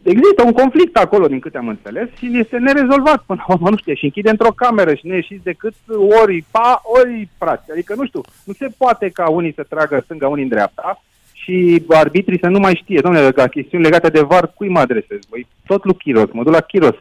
Există 0.03 0.43
un 0.45 0.53
conflict 0.53 0.97
acolo, 0.97 1.27
din 1.27 1.41
câte 1.41 1.59
am 1.59 1.69
înțeles, 1.69 2.09
și 2.17 2.39
este 2.39 2.59
nerezolvat 2.59 3.23
până 3.27 3.45
la 3.49 3.55
urmă, 3.55 3.71
nu 3.71 3.77
știu, 3.77 3.95
și 3.95 4.05
închide 4.05 4.31
într-o 4.31 4.53
cameră 4.53 4.95
și 4.95 5.07
nu 5.07 5.15
ieșiți 5.15 5.45
decât 5.45 5.75
ori 6.23 6.45
pa, 6.51 6.83
ori 6.85 7.29
frați. 7.39 7.71
Adică, 7.71 7.95
nu 7.95 8.07
știu, 8.07 8.21
nu 8.45 8.53
se 8.53 8.69
poate 8.77 9.09
ca 9.09 9.29
unii 9.29 9.53
să 9.53 9.67
tragă 9.69 10.01
stânga, 10.05 10.29
unii 10.29 10.43
în 10.43 10.49
dreapta 10.49 11.03
și 11.33 11.83
arbitrii 11.89 12.39
să 12.39 12.49
nu 12.49 12.59
mai 12.59 12.81
știe. 12.83 13.01
Domnule, 13.01 13.33
ca 13.33 13.47
chestiuni 13.49 13.85
legate 13.85 14.09
de 14.09 14.21
VAR, 14.21 14.53
cui 14.55 14.69
mă 14.69 14.79
adresez? 14.79 15.19
Băi, 15.31 15.47
tot 15.67 15.85
lui 15.85 15.95
Chiros, 15.95 16.29
mă 16.33 16.43
duc 16.43 16.53
la 16.53 16.61
Chiros. 16.61 16.97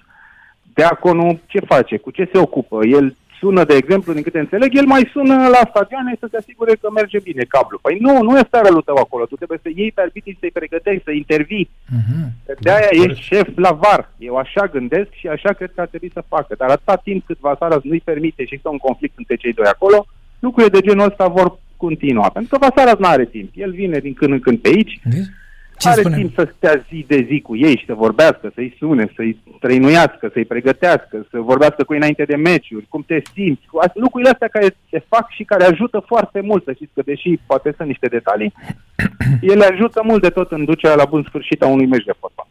Deaconul 0.74 1.40
ce 1.46 1.60
face? 1.60 1.98
Cu 1.98 2.12
ce 2.12 2.30
se 2.32 2.38
ocupă? 2.38 2.86
El 2.86 3.16
sună, 3.42 3.64
de 3.72 3.76
exemplu, 3.82 4.14
din 4.14 4.26
câte 4.28 4.40
înțeleg, 4.40 4.70
el 4.82 4.88
mai 4.94 5.04
sună 5.14 5.36
la 5.56 5.62
stadioane 5.72 6.14
să 6.20 6.28
se 6.32 6.38
asigure 6.38 6.74
că 6.82 6.88
merge 7.00 7.20
bine 7.30 7.44
cablu. 7.54 7.78
Păi 7.82 7.98
nu, 8.06 8.14
nu 8.28 8.34
este 8.38 8.58
rolul 8.66 8.88
tău 8.90 8.98
acolo. 9.06 9.24
Tu 9.26 9.36
trebuie 9.36 9.60
să 9.62 9.70
iei 9.76 9.92
pe 9.92 10.02
arbitrii, 10.02 10.38
să-i 10.40 10.58
pregătești, 10.60 11.04
să 11.08 11.12
intervii. 11.12 11.70
Uh-huh. 11.98 12.26
De-aia 12.66 12.92
da, 12.92 13.04
ești 13.04 13.22
șef 13.30 13.48
la 13.56 13.72
VAR. 13.82 14.02
Eu 14.30 14.36
așa 14.36 14.64
gândesc 14.76 15.12
și 15.22 15.28
așa 15.28 15.52
cred 15.58 15.72
că 15.76 15.82
ar 15.82 15.88
trebui 15.88 16.12
să 16.14 16.30
facă. 16.34 16.52
Dar 16.58 16.70
atâta 16.70 16.96
timp 17.08 17.26
cât 17.26 17.40
Vasaras 17.40 17.84
nu-i 17.84 18.08
permite 18.10 18.42
și 18.42 18.54
există 18.54 18.70
un 18.70 18.84
conflict 18.88 19.18
între 19.18 19.36
cei 19.36 19.54
doi 19.54 19.70
acolo, 19.76 20.06
lucrurile 20.40 20.76
de 20.76 20.86
genul 20.88 21.10
ăsta 21.10 21.28
vor 21.28 21.48
continua. 21.78 22.30
Pentru 22.30 22.52
că 22.52 22.66
Vasaras 22.66 23.00
nu 23.00 23.08
are 23.08 23.26
timp. 23.26 23.50
El 23.54 23.72
vine 23.72 23.98
din 24.00 24.14
când 24.14 24.32
în 24.32 24.40
când 24.40 24.58
pe 24.60 24.68
aici, 24.68 25.00
uh-huh 25.00 25.41
ce 25.82 25.90
are 25.90 26.00
spunem? 26.00 26.20
timp 26.20 26.34
să 26.36 26.54
stea 26.56 26.86
zi 26.90 27.06
de 27.08 27.26
zi 27.30 27.42
cu 27.42 27.56
ei 27.56 27.78
și 27.78 27.86
să 27.86 27.94
vorbească, 27.94 28.52
să-i 28.56 28.76
sune, 28.78 29.12
să-i 29.16 29.42
trăinuiască, 29.60 30.30
să-i 30.34 30.46
pregătească, 30.46 31.26
să 31.30 31.40
vorbească 31.40 31.84
cu 31.84 31.94
ei 31.94 32.00
înainte 32.00 32.24
de 32.24 32.36
meciuri, 32.36 32.86
cum 32.90 33.04
te 33.08 33.22
simți, 33.34 33.66
cu 33.72 33.80
lucrurile 33.94 34.30
astea 34.30 34.48
care 34.48 34.76
se 34.90 35.04
fac 35.08 35.30
și 35.30 35.44
care 35.44 35.64
ajută 35.64 36.04
foarte 36.06 36.42
mult, 36.42 36.64
să 36.64 36.72
știți 36.74 36.94
că 36.94 37.02
deși 37.06 37.40
poate 37.46 37.74
sunt 37.78 37.88
niște 37.88 38.08
detalii, 38.08 38.54
ele 39.52 39.66
ajută 39.66 40.02
mult 40.04 40.22
de 40.22 40.30
tot 40.30 40.52
în 40.52 40.66
ducerea 40.66 40.96
la 40.96 41.06
bun 41.06 41.24
sfârșit 41.28 41.62
a 41.62 41.68
unui 41.68 41.86
meci 41.86 42.06
de 42.06 42.14
fotbal. 42.20 42.48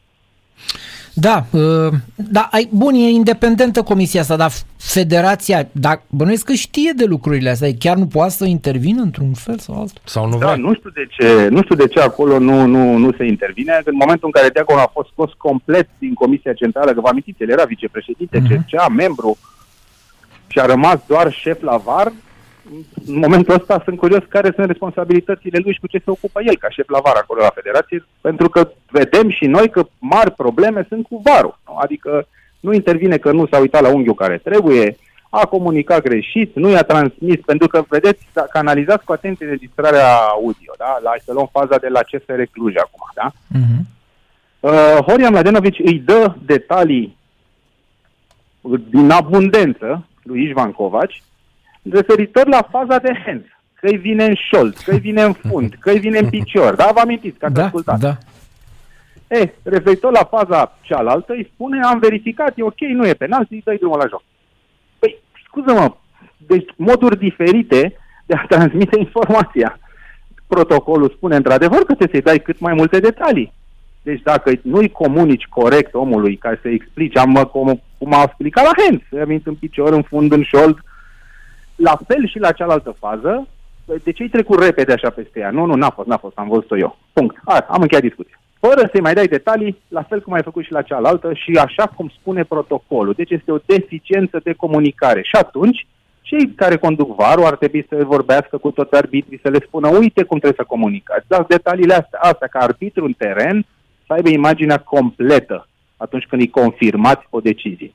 Da, 1.14 1.44
uh, 1.50 1.92
da, 2.14 2.48
ai, 2.50 2.68
bun, 2.72 2.94
e 2.94 3.08
independentă 3.08 3.82
comisia 3.82 4.20
asta, 4.20 4.36
dar 4.36 4.50
federația, 4.76 5.68
dar 5.72 6.02
bănuiesc 6.08 6.44
că 6.44 6.52
știe 6.52 6.92
de 6.96 7.04
lucrurile 7.04 7.50
astea, 7.50 7.68
chiar 7.78 7.96
nu 7.96 8.06
poate 8.06 8.30
să 8.30 8.44
intervină 8.44 9.02
într-un 9.02 9.32
fel 9.32 9.58
sau 9.58 9.80
altul. 9.80 10.02
Sau 10.04 10.28
nu 10.28 10.38
da, 10.38 10.46
vrea. 10.46 10.56
nu 10.56 10.74
știu 10.74 10.90
de 10.90 11.06
ce, 11.10 11.48
nu 11.50 11.62
știu 11.62 11.74
de 11.74 11.86
ce 11.86 12.00
acolo 12.00 12.38
nu, 12.38 12.66
nu, 12.66 12.96
nu 12.96 13.12
se 13.12 13.24
intervine. 13.24 13.80
În 13.84 13.96
momentul 13.98 14.26
în 14.26 14.40
care 14.40 14.52
Deacon 14.52 14.78
a 14.78 14.90
fost 14.92 15.08
scos 15.12 15.30
complet 15.36 15.88
din 15.98 16.14
Comisia 16.14 16.52
Centrală, 16.52 16.92
că 16.92 17.00
vă 17.00 17.08
amintiți, 17.08 17.42
el 17.42 17.50
era 17.50 17.64
vicepreședinte, 17.64 18.42
uh-huh. 18.42 18.64
CCA, 18.66 18.88
membru, 18.88 19.38
și 20.46 20.58
a 20.58 20.66
rămas 20.66 20.98
doar 21.06 21.32
șef 21.32 21.62
la 21.62 21.76
VAR, 21.76 22.12
în 23.06 23.18
momentul 23.18 23.54
ăsta 23.54 23.82
sunt 23.84 23.98
curios 23.98 24.22
care 24.28 24.52
sunt 24.54 24.66
responsabilitățile 24.66 25.58
lui 25.62 25.72
și 25.72 25.80
cu 25.80 25.86
ce 25.86 26.02
se 26.04 26.10
ocupă 26.10 26.40
el 26.44 26.56
ca 26.56 26.68
șef 26.68 26.88
la 26.88 27.00
VAR 27.00 27.16
acolo 27.16 27.40
la 27.40 27.50
federație, 27.54 28.04
pentru 28.20 28.48
că 28.48 28.70
vedem 28.90 29.30
și 29.30 29.44
noi 29.44 29.70
că 29.70 29.86
mari 29.98 30.30
probleme 30.30 30.86
sunt 30.88 31.06
cu 31.06 31.22
VAR-ul. 31.24 31.58
Adică 31.82 32.26
nu 32.60 32.72
intervine 32.72 33.16
că 33.16 33.32
nu 33.32 33.46
s-a 33.46 33.58
uitat 33.58 33.82
la 33.82 33.88
unghiul 33.88 34.14
care 34.14 34.38
trebuie, 34.38 34.96
a 35.30 35.46
comunicat 35.46 36.02
greșit, 36.02 36.54
nu 36.54 36.68
i-a 36.68 36.82
transmis, 36.82 37.40
pentru 37.46 37.68
că, 37.68 37.84
vedeți, 37.88 38.26
dacă 38.32 38.58
analizați 38.58 39.04
cu 39.04 39.12
atenție 39.12 39.46
registrarea 39.46 40.16
audio, 40.16 40.72
da? 40.78 40.98
La, 41.02 41.12
să 41.24 41.32
luăm 41.32 41.48
faza 41.52 41.76
de 41.78 41.88
la 41.88 42.00
CSR 42.00 42.42
Cluj 42.52 42.74
acum, 42.76 43.10
da? 43.14 43.30
Uh-huh. 43.30 43.98
Uh, 44.60 45.04
Horia 45.06 45.30
Mladenovici 45.30 45.80
îi 45.84 45.98
dă 45.98 46.34
detalii 46.44 47.16
din 48.90 49.10
abundență 49.10 50.06
lui 50.22 50.42
Ișvan 50.42 50.72
Covaci, 50.72 51.22
referitor 51.82 52.48
la 52.48 52.68
faza 52.70 52.98
de 52.98 53.22
hands. 53.24 53.46
Că 53.74 53.86
îi 53.86 53.96
vine 53.96 54.24
în 54.24 54.34
șold, 54.34 54.76
că 54.76 54.90
îi 54.90 54.98
vine 54.98 55.22
în 55.22 55.32
fund, 55.32 55.74
că 55.80 55.90
îi 55.90 55.98
vine 55.98 56.18
în 56.18 56.28
picior. 56.28 56.74
Da, 56.74 56.90
vă 56.94 57.00
amintiți 57.00 57.38
că 57.38 57.44
ați 57.44 57.54
da, 57.54 57.64
ascultat. 57.64 57.98
Da. 57.98 58.16
E, 59.28 59.52
referitor 59.62 60.12
la 60.12 60.24
faza 60.24 60.78
cealaltă, 60.80 61.32
îi 61.32 61.50
spune, 61.54 61.80
am 61.82 61.98
verificat, 61.98 62.52
e 62.56 62.62
ok, 62.62 62.80
nu 62.80 63.06
e 63.06 63.14
penal, 63.14 63.46
îi 63.50 63.62
dai 63.64 63.76
drumul 63.76 63.98
la 63.98 64.06
joc. 64.06 64.22
Păi, 64.98 65.16
scuză-mă, 65.46 65.94
deci 66.36 66.68
moduri 66.76 67.18
diferite 67.18 67.96
de 68.26 68.34
a 68.34 68.46
transmite 68.48 68.98
informația. 68.98 69.78
Protocolul 70.46 71.12
spune 71.16 71.36
într-adevăr 71.36 71.78
că 71.78 71.94
trebuie 71.94 72.08
să-i 72.12 72.32
dai 72.32 72.38
cât 72.38 72.58
mai 72.60 72.74
multe 72.74 73.00
detalii. 73.00 73.52
Deci 74.02 74.22
dacă 74.22 74.52
nu-i 74.62 74.88
comunici 74.88 75.44
corect 75.44 75.94
omului 75.94 76.36
ca 76.36 76.58
să 76.62 76.68
explici, 76.68 77.16
am, 77.16 77.34
cum, 77.52 77.82
cum 77.98 78.12
a 78.12 78.22
explicat 78.22 78.64
la 78.64 78.82
hands, 78.82 79.04
am 79.22 79.40
în 79.44 79.54
picior, 79.54 79.92
în 79.92 80.02
fund, 80.02 80.32
în 80.32 80.42
șold, 80.42 80.78
la 81.82 81.98
fel 82.06 82.28
și 82.28 82.38
la 82.38 82.52
cealaltă 82.52 82.96
fază, 82.98 83.48
de 84.04 84.12
ce 84.12 84.22
ai 84.22 84.28
trecut 84.28 84.62
repede 84.62 84.92
așa 84.92 85.10
peste 85.10 85.40
ea? 85.40 85.50
Nu, 85.50 85.64
nu, 85.64 85.74
n-a 85.74 85.90
fost, 85.90 86.08
n-a 86.08 86.16
fost, 86.16 86.36
am 86.36 86.48
văzut-o 86.48 86.78
eu. 86.78 86.98
Punct. 87.12 87.36
A, 87.44 87.66
am 87.68 87.80
încheiat 87.80 88.02
discuția. 88.02 88.40
Fără 88.60 88.88
să-i 88.92 89.00
mai 89.00 89.14
dai 89.14 89.26
detalii, 89.26 89.78
la 89.88 90.02
fel 90.02 90.20
cum 90.20 90.32
ai 90.32 90.42
făcut 90.42 90.64
și 90.64 90.72
la 90.72 90.82
cealaltă 90.82 91.32
și 91.34 91.50
așa 91.64 91.86
cum 91.86 92.12
spune 92.20 92.44
protocolul. 92.44 93.14
Deci 93.16 93.30
este 93.30 93.52
o 93.52 93.58
deficiență 93.66 94.40
de 94.42 94.52
comunicare. 94.52 95.22
Și 95.22 95.36
atunci, 95.36 95.86
cei 96.20 96.52
care 96.56 96.76
conduc 96.76 97.16
varul 97.16 97.44
ar 97.44 97.56
trebui 97.56 97.86
să 97.88 98.04
vorbească 98.04 98.58
cu 98.58 98.70
toți 98.70 98.94
arbitrii, 98.94 99.40
să 99.42 99.48
le 99.48 99.58
spună, 99.66 99.88
uite 99.88 100.22
cum 100.22 100.38
trebuie 100.38 100.62
să 100.64 100.72
comunicați. 100.74 101.24
Dați 101.28 101.48
detaliile 101.48 101.94
astea, 101.94 102.18
astea 102.22 102.46
ca 102.46 102.58
arbitru 102.58 103.04
în 103.04 103.12
teren 103.12 103.66
să 104.06 104.12
aibă 104.12 104.28
imaginea 104.28 104.78
completă 104.78 105.68
atunci 105.96 106.26
când 106.26 106.42
îi 106.42 106.50
confirmați 106.50 107.26
o 107.30 107.40
decizie. 107.40 107.92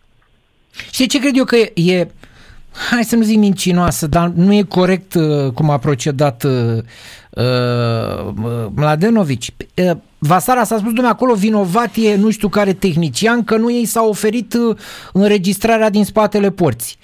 Și 0.91 1.07
ce 1.07 1.19
cred 1.19 1.37
eu 1.37 1.43
că 1.43 1.55
e, 1.73 2.07
hai 2.89 3.03
să 3.03 3.15
nu 3.15 3.23
zic 3.23 3.37
mincinoasă, 3.37 4.07
dar 4.07 4.27
nu 4.27 4.53
e 4.53 4.61
corect 4.61 5.13
uh, 5.13 5.51
cum 5.53 5.69
a 5.69 5.77
procedat 5.77 6.43
uh, 6.43 6.77
uh, 7.29 8.67
Mladenovici. 8.75 9.53
Uh, 9.75 9.91
Vasara 10.17 10.63
s-a 10.63 10.77
spus, 10.77 10.93
dumne, 10.93 11.09
acolo 11.09 11.33
vinovat 11.33 11.95
e 11.95 12.15
nu 12.15 12.29
știu 12.29 12.49
care 12.49 12.73
tehnician, 12.73 13.43
că 13.43 13.57
nu 13.57 13.71
ei 13.71 13.85
s-a 13.85 14.03
oferit 14.03 14.53
uh, 14.53 14.77
înregistrarea 15.13 15.89
din 15.89 16.05
spatele 16.05 16.51
porții. 16.51 16.95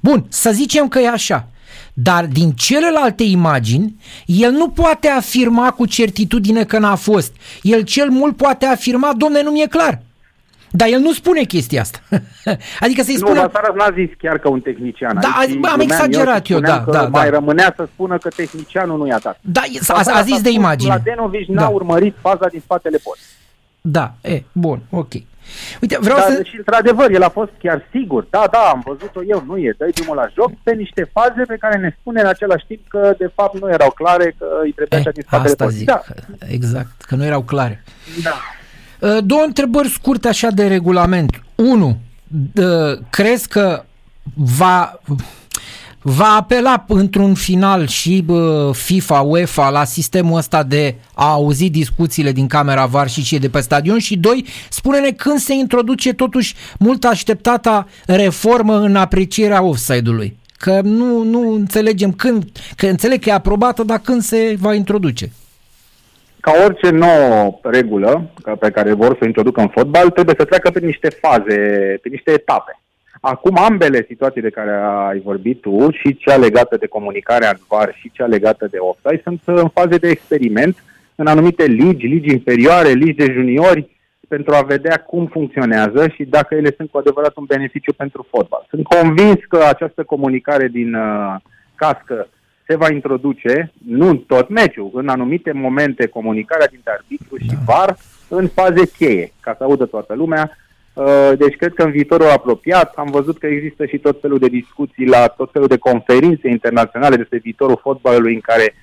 Bun, 0.00 0.26
să 0.28 0.50
zicem 0.52 0.88
că 0.88 0.98
e 0.98 1.08
așa. 1.08 1.48
Dar 1.94 2.26
din 2.26 2.52
celelalte 2.52 3.22
imagini, 3.22 3.96
el 4.26 4.52
nu 4.52 4.68
poate 4.68 5.08
afirma 5.08 5.70
cu 5.70 5.86
certitudine 5.86 6.64
că 6.64 6.78
n-a 6.78 6.94
fost. 6.94 7.32
El 7.62 7.80
cel 7.82 8.10
mult 8.10 8.36
poate 8.36 8.66
afirma, 8.66 9.12
domne, 9.16 9.42
nu 9.42 9.50
mi-e 9.50 9.66
clar. 9.66 10.02
Dar 10.70 10.88
el 10.88 10.98
nu 10.98 11.12
spune 11.12 11.42
chestia 11.42 11.80
asta. 11.80 11.98
adică 12.84 13.02
să-i 13.02 13.16
spună... 13.16 13.34
Nu, 13.34 13.40
Vasaras 13.40 13.74
n-a 13.76 13.90
zis 13.94 14.10
chiar 14.18 14.38
că 14.38 14.48
un 14.48 14.60
tehnician. 14.60 15.18
Da, 15.20 15.28
Aici 15.38 15.58
am 15.66 15.80
exagerat 15.80 16.48
eu, 16.48 16.60
da, 16.60 16.82
că 16.84 16.90
da, 16.90 17.02
mai 17.08 17.24
da. 17.30 17.30
rămânea 17.30 17.72
să 17.76 17.88
spună 17.92 18.18
că 18.18 18.28
tehnicianul 18.28 18.98
nu 18.98 19.06
i-a 19.06 19.18
dat. 19.22 19.38
Da, 19.40 19.62
a, 19.88 20.02
a 20.18 20.22
zis 20.22 20.40
de 20.40 20.50
imagine. 20.50 20.92
Mladenovici 20.92 21.46
Da. 21.48 21.60
n-a 21.60 21.68
urmărit 21.68 22.16
faza 22.20 22.46
din 22.50 22.60
spatele 22.60 22.98
porții. 23.02 23.26
Da, 23.80 24.12
e, 24.20 24.42
bun, 24.52 24.80
ok. 24.90 25.12
Uite, 25.80 25.96
vreau 26.00 26.18
Dar 26.18 26.30
să... 26.30 26.42
și 26.42 26.56
într-adevăr, 26.56 27.10
el 27.10 27.22
a 27.22 27.28
fost 27.28 27.50
chiar 27.58 27.86
sigur. 27.90 28.26
Da, 28.30 28.44
da, 28.50 28.58
am 28.58 28.82
văzut-o 28.86 29.20
eu, 29.28 29.44
nu 29.46 29.56
e, 29.56 29.74
dă 29.78 29.88
drumul 29.94 30.16
la 30.16 30.26
joc 30.34 30.50
pe 30.62 30.72
niște 30.74 31.10
faze 31.12 31.42
pe 31.46 31.56
care 31.60 31.76
ne 31.78 31.96
spune 32.00 32.20
în 32.20 32.26
același 32.26 32.66
timp 32.66 32.80
că 32.88 33.14
de 33.18 33.30
fapt 33.34 33.60
nu 33.60 33.68
erau 33.70 33.90
clare, 33.90 34.34
că 34.38 34.46
îi 34.62 34.72
trebuia 34.72 35.00
E, 35.00 35.02
cea 35.02 35.10
din 35.10 35.22
spatele 35.22 35.48
asta 35.50 35.64
porții. 35.64 35.78
zic, 35.78 35.86
Da, 35.88 36.02
exact, 36.48 37.02
că 37.02 37.14
nu 37.14 37.24
erau 37.24 37.42
clare. 37.42 37.82
da. 38.22 38.30
Uh, 39.00 39.18
Două 39.24 39.42
întrebări 39.46 39.88
scurte 39.88 40.28
așa 40.28 40.50
de 40.50 40.66
regulament. 40.66 41.42
Unu, 41.54 41.98
uh, 42.54 42.98
crezi 43.10 43.48
că 43.48 43.84
va, 44.34 45.00
va 46.02 46.36
apela 46.38 46.84
într-un 46.88 47.34
final 47.34 47.86
și 47.86 48.24
uh, 48.26 48.74
FIFA, 48.74 49.20
UEFA 49.20 49.68
la 49.68 49.84
sistemul 49.84 50.38
ăsta 50.38 50.62
de 50.62 50.94
a 51.14 51.30
auzi 51.30 51.70
discuțiile 51.70 52.32
din 52.32 52.46
camera 52.46 52.86
VAR 52.86 53.08
și 53.08 53.22
cei 53.22 53.38
de 53.38 53.48
pe 53.48 53.60
stadion? 53.60 53.98
Și 53.98 54.16
doi, 54.16 54.44
spune-ne 54.68 55.10
când 55.10 55.38
se 55.38 55.54
introduce 55.54 56.12
totuși 56.12 56.54
mult 56.78 57.04
așteptata 57.04 57.86
reformă 58.06 58.80
în 58.80 58.96
aprecierea 58.96 59.62
offside-ului. 59.62 60.38
Că 60.56 60.80
nu, 60.82 61.22
nu 61.22 61.54
înțelegem 61.54 62.12
când, 62.12 62.50
că 62.76 62.86
înțeleg 62.86 63.22
că 63.22 63.28
e 63.28 63.32
aprobată, 63.32 63.82
dar 63.82 63.98
când 63.98 64.22
se 64.22 64.56
va 64.58 64.74
introduce? 64.74 65.32
Ca 66.40 66.52
orice 66.64 66.90
nouă 66.90 67.58
regulă 67.62 68.30
ca- 68.42 68.54
pe 68.54 68.70
care 68.70 68.92
vor 68.92 69.12
să 69.12 69.18
o 69.22 69.26
introducă 69.26 69.60
în 69.60 69.68
fotbal, 69.68 70.10
trebuie 70.10 70.34
să 70.38 70.44
treacă 70.44 70.70
prin 70.70 70.86
niște 70.86 71.08
faze, 71.08 71.56
prin 72.00 72.12
niște 72.12 72.30
etape. 72.32 72.80
Acum 73.20 73.58
ambele 73.58 74.04
situații 74.08 74.40
de 74.40 74.50
care 74.50 74.70
ai 75.08 75.20
vorbit 75.20 75.60
tu, 75.60 75.90
și 75.90 76.16
cea 76.16 76.36
legată 76.36 76.76
de 76.76 76.86
comunicarea 76.86 77.48
în 77.48 77.58
VAR 77.68 77.94
și 77.94 78.10
cea 78.12 78.26
legată 78.26 78.66
de 78.70 78.76
offside, 78.78 79.20
sunt 79.24 79.40
în 79.44 79.68
faze 79.68 79.96
de 79.96 80.08
experiment 80.08 80.84
în 81.14 81.26
anumite 81.26 81.64
ligi, 81.64 82.06
ligi 82.06 82.32
inferioare, 82.32 82.88
ligi 82.88 83.24
de 83.24 83.32
juniori, 83.32 83.98
pentru 84.28 84.54
a 84.54 84.60
vedea 84.62 84.96
cum 84.96 85.26
funcționează 85.26 86.08
și 86.14 86.24
dacă 86.24 86.54
ele 86.54 86.74
sunt 86.76 86.90
cu 86.90 86.98
adevărat 86.98 87.36
un 87.36 87.44
beneficiu 87.44 87.92
pentru 87.92 88.26
fotbal. 88.30 88.66
Sunt 88.68 88.84
convins 88.84 89.38
că 89.48 89.64
această 89.68 90.02
comunicare 90.02 90.68
din 90.68 90.94
uh, 90.94 91.34
cască 91.74 92.28
se 92.70 92.76
va 92.76 92.90
introduce, 92.90 93.72
nu 93.86 94.08
în 94.08 94.18
tot 94.18 94.48
meciul, 94.48 94.90
în 94.92 95.08
anumite 95.08 95.52
momente 95.52 96.06
comunicarea 96.06 96.66
dintre 96.66 96.92
arbitru 96.92 97.36
și 97.36 97.58
VAR 97.66 97.96
în 98.28 98.48
faze 98.48 98.86
cheie, 98.86 99.32
ca 99.40 99.54
să 99.58 99.64
audă 99.64 99.84
toată 99.84 100.14
lumea. 100.14 100.56
Uh, 100.92 101.30
Deci 101.38 101.56
cred 101.56 101.72
că 101.74 101.82
în 101.82 101.90
viitorul 101.90 102.30
apropiat 102.30 102.92
am 102.96 103.10
văzut 103.10 103.38
că 103.38 103.46
există 103.46 103.86
și 103.86 103.98
tot 103.98 104.20
felul 104.20 104.38
de 104.38 104.48
discuții 104.48 105.06
la 105.06 105.26
tot 105.26 105.50
felul 105.52 105.68
de 105.68 105.76
conferințe 105.76 106.48
internaționale 106.48 107.16
despre 107.16 107.38
viitorul 107.38 107.78
fotbalului 107.82 108.34
în 108.34 108.40
care 108.40 108.74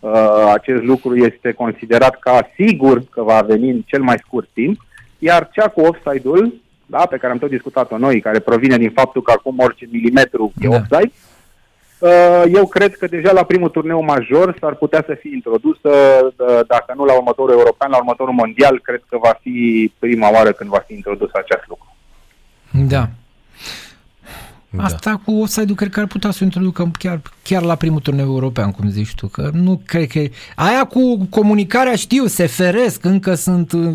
uh, 0.00 0.50
acest 0.52 0.82
lucru 0.82 1.16
este 1.16 1.52
considerat 1.52 2.18
ca 2.18 2.50
sigur 2.54 3.02
că 3.10 3.22
va 3.22 3.40
veni 3.40 3.70
în 3.70 3.82
cel 3.86 4.02
mai 4.02 4.16
scurt 4.26 4.48
timp, 4.52 4.84
iar 5.18 5.48
cea 5.52 5.68
cu 5.68 5.80
offside-ul, 5.80 6.60
da, 6.86 7.06
pe 7.10 7.16
care 7.16 7.32
am 7.32 7.38
tot 7.38 7.50
discutat-o 7.50 7.98
noi, 7.98 8.20
care 8.20 8.38
provine 8.38 8.76
din 8.78 8.90
faptul 8.90 9.22
că 9.22 9.32
acum 9.36 9.58
orice 9.58 9.88
milimetru 9.90 10.52
e 10.60 10.68
Da. 10.68 10.74
offside, 10.74 11.12
Uh, 11.12 11.31
Eu 12.52 12.66
cred 12.66 12.96
că 12.96 13.06
deja 13.06 13.32
la 13.32 13.44
primul 13.44 13.68
turneu 13.68 14.02
major 14.02 14.56
s-ar 14.60 14.74
putea 14.74 15.04
să 15.06 15.16
fie 15.20 15.34
introdusă, 15.34 15.90
uh, 15.90 16.60
dacă 16.66 16.92
nu 16.96 17.04
la 17.04 17.14
următorul 17.14 17.58
european, 17.58 17.90
la 17.90 17.96
următorul 17.96 18.34
mondial, 18.34 18.80
cred 18.80 19.02
că 19.08 19.18
va 19.22 19.38
fi 19.40 19.92
prima 19.98 20.32
oară 20.32 20.52
când 20.52 20.70
va 20.70 20.84
fi 20.86 20.94
introdus 20.94 21.30
acest 21.32 21.62
lucru. 21.66 21.96
Da. 22.70 23.08
Da. 24.70 24.82
Asta 24.84 25.20
cu 25.24 25.32
offside-ul 25.32 25.76
cred 25.76 25.90
că 25.90 26.00
ar 26.00 26.06
putea 26.06 26.30
să 26.30 26.38
o 26.40 26.44
introducă 26.44 26.90
chiar, 26.98 27.20
chiar 27.42 27.62
la 27.62 27.74
primul 27.74 28.00
turneu 28.00 28.26
european, 28.26 28.70
cum 28.70 28.88
zici 28.88 29.14
tu, 29.14 29.26
că 29.26 29.50
nu 29.52 29.80
cred 29.86 30.06
că... 30.06 30.20
Aia 30.56 30.84
cu 30.84 31.26
comunicarea 31.30 31.94
știu, 31.94 32.26
se 32.26 32.46
feresc, 32.46 33.04
încă 33.04 33.34
sunt... 33.34 33.72
uh, 33.72 33.94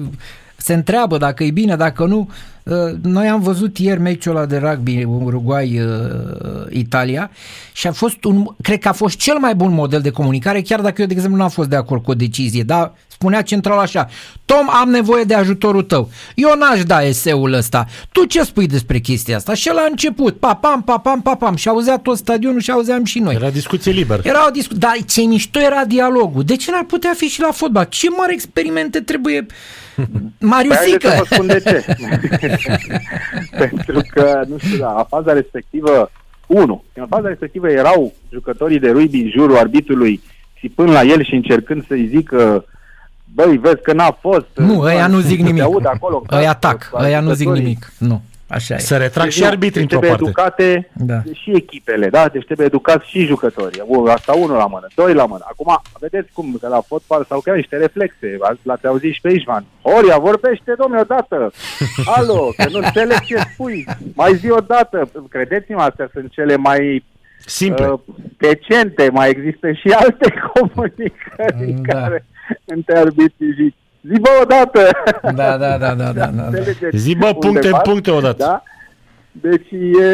Se 0.56 0.74
întreabă 0.74 1.18
dacă 1.18 1.44
e 1.44 1.52
bine, 1.52 1.76
dacă 1.76 2.06
nu. 2.06 2.30
Uh, 2.70 2.76
Noi 3.02 3.28
am 3.28 3.42
văzut 3.42 3.78
ieri 3.78 4.00
meciul 4.00 4.36
ăla 4.36 4.46
de 4.46 4.58
rugby 4.58 5.04
Uruguay-Italia 5.04 7.32
și 7.74 7.88
a 7.88 7.92
fost 7.92 8.24
un, 8.24 8.46
cred 8.62 8.80
că 8.80 8.88
a 8.88 8.92
fost 8.92 9.18
cel 9.18 9.38
mai 9.38 9.56
bun 9.56 9.74
model 9.74 10.02
de 10.02 10.10
comunicare, 10.10 10.62
chiar 10.62 10.82
dacă 10.82 11.02
eu, 11.02 11.08
de 11.08 11.14
exemplu, 11.14 11.38
nu 11.38 11.44
am 11.44 11.50
fost 11.50 11.70
de 11.70 11.76
acord 11.76 12.04
cu 12.04 12.12
o 12.12 12.14
decizie, 12.14 12.64
dar 12.64 12.94
spunea 13.08 13.42
central 13.42 13.80
așa, 13.80 14.08
Tom, 14.46 14.70
am 14.70 14.90
nevoie 14.90 15.24
de 15.24 15.34
ajutorul 15.34 15.84
tău. 15.84 16.10
Eu 16.36 16.56
n-aș 16.58 16.84
da 16.84 17.04
eseul 17.04 17.54
ăsta. 17.54 17.86
Tu 18.12 18.26
ce 18.26 18.44
spui 18.44 18.68
despre 18.68 19.00
chestia 19.00 19.36
asta? 19.36 19.54
Și 19.54 19.68
la 19.68 19.88
început, 19.90 20.40
papam, 20.40 20.84
papam, 20.84 21.22
papam, 21.22 21.56
și 21.56 21.68
auzea 21.68 21.98
tot 21.98 22.18
stadionul 22.18 22.60
și 22.60 22.72
auzeam 22.72 23.04
și 23.04 23.20
noi. 23.20 23.36
Era 23.36 23.50
discuție 23.50 23.92
liberă. 23.92 24.22
Era 24.26 24.48
o 24.48 24.52
discuție, 24.52 24.80
dar 24.80 24.98
ce 25.06 25.22
mișto 25.22 25.60
era 25.60 25.86
dialogul. 25.86 26.44
De 26.44 26.56
ce 26.56 26.72
n-ar 26.72 26.84
putea 26.84 27.14
fi 27.16 27.26
și 27.26 27.42
la 27.42 27.52
fotbal? 27.52 27.86
Ce 27.90 28.10
mari 28.10 28.34
experimente 28.34 29.00
trebuie 29.00 29.46
Mariusică! 30.40 31.08
Păi, 31.08 31.18
vă 31.18 31.26
spun 31.30 31.48
de 31.48 31.60
ce. 31.60 31.86
Pentru 33.62 34.02
că, 34.10 34.44
nu 34.48 34.58
știu, 34.58 34.78
la 34.78 35.06
faza 35.10 35.34
respectivă, 35.34 36.12
unu, 36.48 36.84
în 36.94 37.08
faza 37.08 37.28
respectivă 37.28 37.70
erau 37.70 38.14
jucătorii 38.32 38.80
de 38.80 38.90
rugby 38.90 39.22
în 39.22 39.30
jurul 39.30 39.58
arbitrului, 39.58 40.22
țipând 40.60 40.90
la 40.90 41.02
el 41.02 41.24
și 41.24 41.34
încercând 41.34 41.86
să-i 41.88 42.08
zică 42.08 42.66
băi, 43.34 43.58
vezi 43.58 43.82
că 43.84 43.94
n-a 43.94 44.18
fost. 44.22 44.48
Nu, 44.56 44.80
ăia 44.80 45.08
nu 45.08 45.20
zic 45.20 45.40
nimic. 45.40 45.64
Acolo, 45.84 46.24
ăia 46.32 46.50
atac, 46.50 46.90
ăia 46.94 47.20
nu 47.20 47.34
zic 47.34 47.50
nimic. 47.50 47.94
Nu. 47.98 48.22
Așa 48.50 48.76
e. 48.76 48.78
Să 48.78 48.98
retrag 48.98 49.24
deci, 49.24 49.34
și 49.34 49.44
arbitrii 49.44 49.82
într-o 49.82 50.00
parte. 50.00 50.24
educate 50.24 50.90
da. 50.94 51.22
și 51.34 51.52
echipele, 51.56 52.10
da? 52.10 52.28
Deci 52.28 52.46
trebuie 52.46 52.66
educați 52.66 53.10
și 53.10 53.26
jucătorii. 53.26 53.82
Asta 54.08 54.34
unul 54.34 54.56
la 54.56 54.66
mână, 54.66 54.88
doi 54.96 55.14
la 55.14 55.26
mână. 55.26 55.46
Acum, 55.50 55.82
vedeți 56.00 56.32
cum, 56.34 56.58
că 56.62 56.68
la 56.68 56.82
fotbal 56.82 57.26
sau 57.30 57.40
chiar 57.40 57.56
niște 57.56 57.78
reflexe. 57.78 58.38
L-ați 58.62 58.86
auzit 58.86 59.14
și 59.14 59.22
pe 59.22 59.30
Ișvan. 59.30 59.66
Horia, 59.82 60.18
vorbește, 60.18 60.74
domnule, 60.78 61.02
odată. 61.02 61.52
Alo, 62.18 62.54
că 62.58 62.70
nu 62.70 62.78
înțeleg 62.78 63.20
ce 63.20 63.38
spui. 63.54 63.86
Mai 64.14 64.36
zi 64.36 64.50
odată. 64.50 65.12
Credeți-mă, 65.30 65.82
astea 65.82 66.10
sunt 66.14 66.32
cele 66.32 66.56
mai 66.56 67.04
Simple. 67.46 67.88
Uh, 67.88 68.00
decente. 68.38 69.10
Mai 69.12 69.30
există 69.30 69.72
și 69.72 69.90
alte 69.90 70.34
comunicări 70.54 71.82
da. 71.82 71.94
care 71.94 72.26
între 72.66 72.98
arbitrii 72.98 73.54
și 73.54 73.74
Zi 74.08 74.20
bă 74.20 74.30
odată! 74.42 74.90
Da, 75.36 75.58
da, 75.58 75.78
da, 75.78 75.94
da, 75.94 76.12
da. 76.12 76.26
da. 76.26 76.50
Zi 76.92 77.16
bă 77.16 77.26
puncte, 77.26 77.48
undeva, 77.48 77.78
puncte 77.78 78.12
odată. 78.12 78.44
Da? 78.44 78.64
Deci 79.32 79.72
e, 80.02 80.06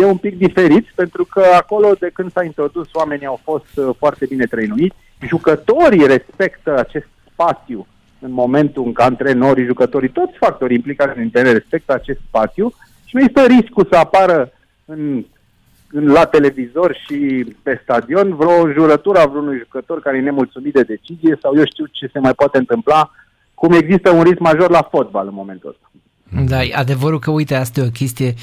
e 0.00 0.04
un 0.04 0.16
pic 0.16 0.38
diferit, 0.38 0.86
pentru 0.94 1.24
că 1.24 1.42
acolo 1.56 1.92
de 1.98 2.10
când 2.12 2.32
s-a 2.32 2.42
introdus 2.42 2.88
oamenii 2.92 3.26
au 3.26 3.40
fost 3.42 3.76
uh, 3.76 3.94
foarte 3.98 4.26
bine 4.26 4.44
trăinuiți. 4.44 4.96
Jucătorii 5.26 6.06
respectă 6.06 6.78
acest 6.78 7.06
spațiu 7.32 7.86
în 8.18 8.32
momentul 8.32 8.84
în 8.84 8.92
care 8.92 9.08
antrenorii, 9.08 9.64
jucătorii, 9.64 10.08
toți 10.08 10.36
factorii 10.36 10.76
implicați 10.76 11.18
în 11.18 11.28
teren 11.28 11.52
respectă 11.52 11.92
acest 11.92 12.20
spațiu 12.26 12.72
și 13.04 13.16
nu 13.16 13.20
este 13.20 13.46
riscul 13.46 13.86
să 13.90 13.96
apară 13.96 14.52
în, 14.84 15.24
în, 15.90 16.06
la 16.06 16.24
televizor 16.24 16.96
și 17.06 17.46
pe 17.62 17.80
stadion 17.82 18.36
vreo 18.36 18.72
jurătură 18.72 19.18
a 19.18 19.26
vreunui 19.26 19.58
jucător 19.58 20.00
care 20.00 20.16
e 20.16 20.20
nemulțumit 20.20 20.72
de 20.72 20.82
decizie 20.82 21.38
sau 21.42 21.56
eu 21.56 21.64
știu 21.64 21.84
ce 21.90 22.10
se 22.12 22.18
mai 22.18 22.32
poate 22.32 22.58
întâmpla 22.58 23.10
cum 23.66 23.72
există 23.72 24.10
un 24.10 24.22
risc 24.22 24.38
major 24.38 24.70
la 24.70 24.88
fotbal 24.90 25.26
în 25.26 25.34
momentul 25.34 25.68
ăsta. 25.68 25.90
Da, 26.46 26.78
adevărul 26.78 27.18
că, 27.18 27.30
uite, 27.30 27.54
asta 27.54 27.80
e 27.80 27.84
o 27.84 27.88
chestie 27.88 28.34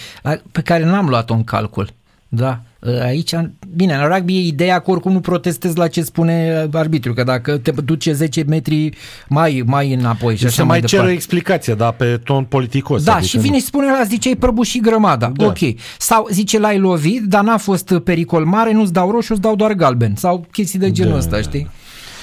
pe 0.51 0.61
care 0.61 0.85
n-am 0.85 1.07
luat-o 1.07 1.33
în 1.33 1.43
calcul. 1.43 1.89
Da, 2.27 2.59
aici, 3.01 3.35
bine, 3.75 3.93
în 3.93 4.07
rugby 4.07 4.37
e 4.37 4.47
ideea 4.47 4.79
că 4.79 4.91
oricum 4.91 5.11
nu 5.11 5.19
protestezi 5.19 5.77
la 5.77 5.87
ce 5.87 6.01
spune 6.01 6.67
arbitru, 6.73 7.13
că 7.13 7.23
dacă 7.23 7.57
te 7.57 7.71
duce 7.71 8.13
10 8.13 8.43
metri 8.47 8.89
mai, 9.27 9.63
mai 9.65 9.93
înapoi 9.93 10.35
și 10.35 10.45
așa 10.45 10.63
mai, 10.63 10.79
mai 10.79 10.87
cer 10.87 10.99
o 10.99 11.09
explicație, 11.09 11.73
da, 11.73 11.91
pe 11.91 12.19
ton 12.23 12.43
politicos. 12.43 13.03
Da, 13.03 13.11
adică 13.11 13.27
și 13.27 13.37
vine 13.37 13.57
și 13.57 13.63
spune 13.63 13.85
la 13.85 14.03
zice, 14.03 14.27
ai 14.27 14.35
prăbușit 14.35 14.81
grămada, 14.81 15.31
da. 15.35 15.45
ok. 15.45 15.57
Sau 15.97 16.27
zice, 16.31 16.59
l-ai 16.59 16.77
lovit, 16.77 17.21
dar 17.21 17.43
n-a 17.43 17.57
fost 17.57 17.93
pericol 18.03 18.45
mare, 18.45 18.73
nu-ți 18.73 18.93
dau 18.93 19.11
roșu, 19.11 19.31
îți 19.31 19.41
dau 19.41 19.55
doar 19.55 19.73
galben. 19.73 20.15
Sau 20.15 20.45
chestii 20.51 20.79
de 20.79 20.91
genul 20.91 21.11
da. 21.11 21.17
ăsta, 21.17 21.41
știi? 21.41 21.69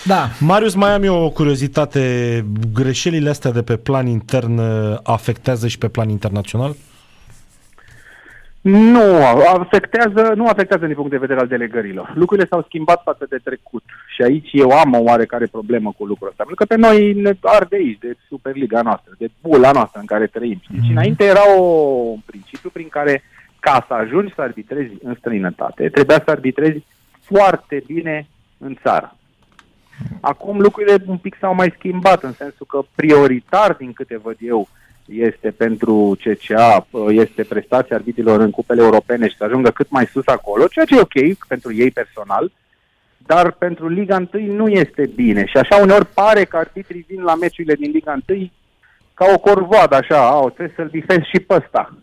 Da. 0.09 0.29
Marius, 0.41 0.75
mai 0.75 0.91
am 0.91 1.03
eu 1.03 1.25
o 1.25 1.31
curiozitate. 1.31 2.01
Greșelile 2.75 3.29
astea 3.29 3.51
de 3.51 3.63
pe 3.63 3.77
plan 3.77 4.07
intern 4.07 4.59
uh, 4.59 4.99
afectează 5.03 5.69
și 5.69 5.79
pe 5.79 5.89
plan 5.89 6.09
internațional? 6.09 6.75
Nu, 8.61 9.27
afectează, 9.59 10.33
nu 10.35 10.47
afectează 10.47 10.87
din 10.87 10.95
punct 10.95 11.11
de 11.11 11.17
vedere 11.17 11.41
al 11.41 11.47
delegărilor. 11.47 12.13
Lucrurile 12.15 12.47
s-au 12.51 12.63
schimbat 12.63 13.03
față 13.03 13.27
de 13.29 13.37
trecut 13.45 13.83
și 14.15 14.23
aici 14.23 14.49
eu 14.53 14.71
am 14.71 14.95
o 14.95 15.03
oarecare 15.03 15.47
problemă 15.47 15.95
cu 15.99 16.05
lucrul 16.05 16.29
ăsta. 16.29 16.45
Pentru 16.45 16.65
că 16.65 16.75
pe 16.75 16.81
noi 16.81 17.13
ne 17.13 17.33
arde 17.43 17.77
aici 17.77 17.99
de 17.99 18.17
Superliga 18.29 18.83
noastră, 18.83 19.13
de 19.19 19.29
bula 19.43 19.71
noastră 19.73 20.01
în 20.01 20.07
care 20.07 20.27
trăim. 20.27 20.61
Mm-hmm. 20.61 20.85
Și 20.85 20.91
înainte 20.91 21.25
era 21.25 21.59
o, 21.59 21.63
un 21.63 22.21
principiu 22.27 22.71
prin 22.73 22.89
care 22.89 23.23
ca 23.61 23.85
să 23.89 23.95
ajungi 23.95 24.35
să 24.35 24.41
arbitrezi 24.41 24.93
în 25.03 25.15
străinătate, 25.19 25.89
trebuia 25.89 26.23
să 26.25 26.31
arbitrezi 26.31 26.85
foarte 27.21 27.83
bine 27.87 28.29
în 28.59 28.77
țară. 28.83 29.18
Acum 30.21 30.61
lucrurile 30.61 31.03
un 31.07 31.17
pic 31.17 31.37
s-au 31.41 31.55
mai 31.55 31.75
schimbat, 31.77 32.23
în 32.23 32.33
sensul 32.33 32.67
că 32.67 32.81
prioritar, 32.95 33.73
din 33.73 33.93
câte 33.93 34.19
văd 34.23 34.37
eu, 34.41 34.69
este 35.05 35.51
pentru 35.51 36.19
CCA, 36.23 36.87
este 37.09 37.43
prestația 37.43 37.97
arbitrilor 37.97 38.41
în 38.41 38.51
cupele 38.51 38.83
europene 38.83 39.29
și 39.29 39.37
să 39.37 39.45
ajungă 39.45 39.71
cât 39.71 39.91
mai 39.91 40.07
sus 40.07 40.27
acolo, 40.27 40.67
ceea 40.67 40.85
ce 40.85 40.95
e 40.95 41.01
ok 41.01 41.47
pentru 41.49 41.75
ei 41.75 41.91
personal, 41.91 42.53
dar 43.17 43.51
pentru 43.51 43.89
Liga 43.89 44.27
1 44.33 44.53
nu 44.53 44.69
este 44.69 45.11
bine. 45.15 45.47
Și 45.47 45.57
așa 45.57 45.77
uneori 45.77 46.07
pare 46.07 46.45
că 46.45 46.57
arbitrii 46.57 47.05
vin 47.09 47.23
la 47.23 47.35
meciurile 47.35 47.75
din 47.75 47.91
Liga 47.91 48.19
1 48.29 48.51
ca 49.15 49.27
o 49.35 49.39
corvoadă, 49.39 49.97
așa, 49.97 50.29
au, 50.29 50.51
trebuie 50.51 50.75
să-l 50.77 50.89
bifez 50.89 51.19
și 51.33 51.41
pe 51.41 51.55
ăsta. 51.55 51.95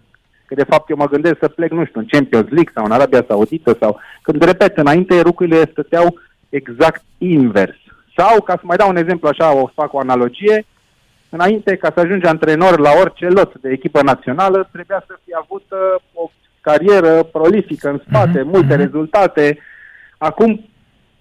Că 0.46 0.56
de 0.56 0.64
fapt 0.64 0.90
eu 0.90 0.96
mă 0.96 1.08
gândesc 1.08 1.38
să 1.40 1.48
plec, 1.48 1.72
nu 1.72 1.86
știu, 1.86 2.00
în 2.00 2.06
Champions 2.10 2.50
League 2.50 2.72
sau 2.76 2.86
în 2.86 2.92
Arabia 2.92 3.26
Saudită 3.28 3.78
sau... 3.80 4.00
Când, 4.22 4.44
repet, 4.44 4.78
înainte 4.78 5.22
lucrurile 5.22 5.70
stăteau 5.72 6.20
exact 6.50 7.04
invers. 7.18 7.76
Sau, 8.16 8.42
ca 8.42 8.54
să 8.54 8.62
mai 8.64 8.78
dau 8.78 8.90
un 8.90 8.96
exemplu 8.96 9.28
așa, 9.28 9.54
o 9.54 9.70
fac 9.74 9.94
o 9.94 10.00
analogie, 10.00 10.66
înainte 11.30 11.76
ca 11.76 11.92
să 11.94 12.00
ajungi 12.00 12.26
antrenor 12.26 12.80
la 12.80 12.92
orice 13.00 13.28
lot 13.28 13.58
de 13.62 13.70
echipă 13.70 14.02
națională, 14.02 14.70
trebuia 14.72 15.04
să 15.08 15.20
fie 15.24 15.36
avut 15.40 15.66
uh, 15.70 16.02
o 16.14 16.32
carieră 16.62 17.24
prolifică 17.24 17.90
în 17.90 18.02
spate, 18.08 18.40
mm-hmm. 18.40 18.52
multe 18.54 18.74
mhm. 18.74 18.82
rezultate. 18.84 19.58
Acum 20.18 20.70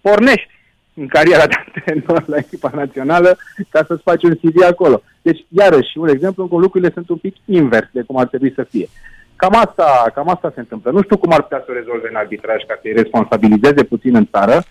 pornești 0.00 0.52
în 0.94 1.07
cariera 1.07 1.46
de 1.46 1.54
antrenor 1.66 2.22
la 2.26 2.37
echipa 2.37 2.70
națională 2.74 3.37
ca 3.68 3.85
să-ți 3.87 4.02
faci 4.02 4.22
un 4.22 4.35
CV 4.35 4.62
acolo. 4.62 5.02
Deci, 5.22 5.44
iarăși, 5.48 5.98
un 5.98 6.09
exemplu 6.09 6.42
în 6.42 6.48
cum 6.48 6.61
lucrurile 6.61 6.90
sunt 6.94 7.09
un 7.09 7.16
pic 7.16 7.37
invers 7.44 7.88
de 7.92 8.02
cum 8.02 8.16
ar 8.16 8.26
trebui 8.26 8.52
să 8.54 8.62
fie. 8.62 8.88
Cam 9.37 9.54
asta, 9.54 10.11
cam 10.14 10.28
asta 10.28 10.52
se 10.54 10.61
întâmplă. 10.61 10.90
Nu 10.90 11.02
știu 11.02 11.16
cum 11.16 11.33
ar 11.33 11.42
putea 11.42 11.62
să 11.64 11.70
o 11.70 11.72
rezolve 11.72 12.09
în 12.11 12.16
arbitraj 12.16 12.62
ca 12.66 12.78
să-i 12.80 12.92
responsabilizeze 12.92 13.83
puțin 13.85 14.14
în 14.14 14.26
țară, 14.30 14.62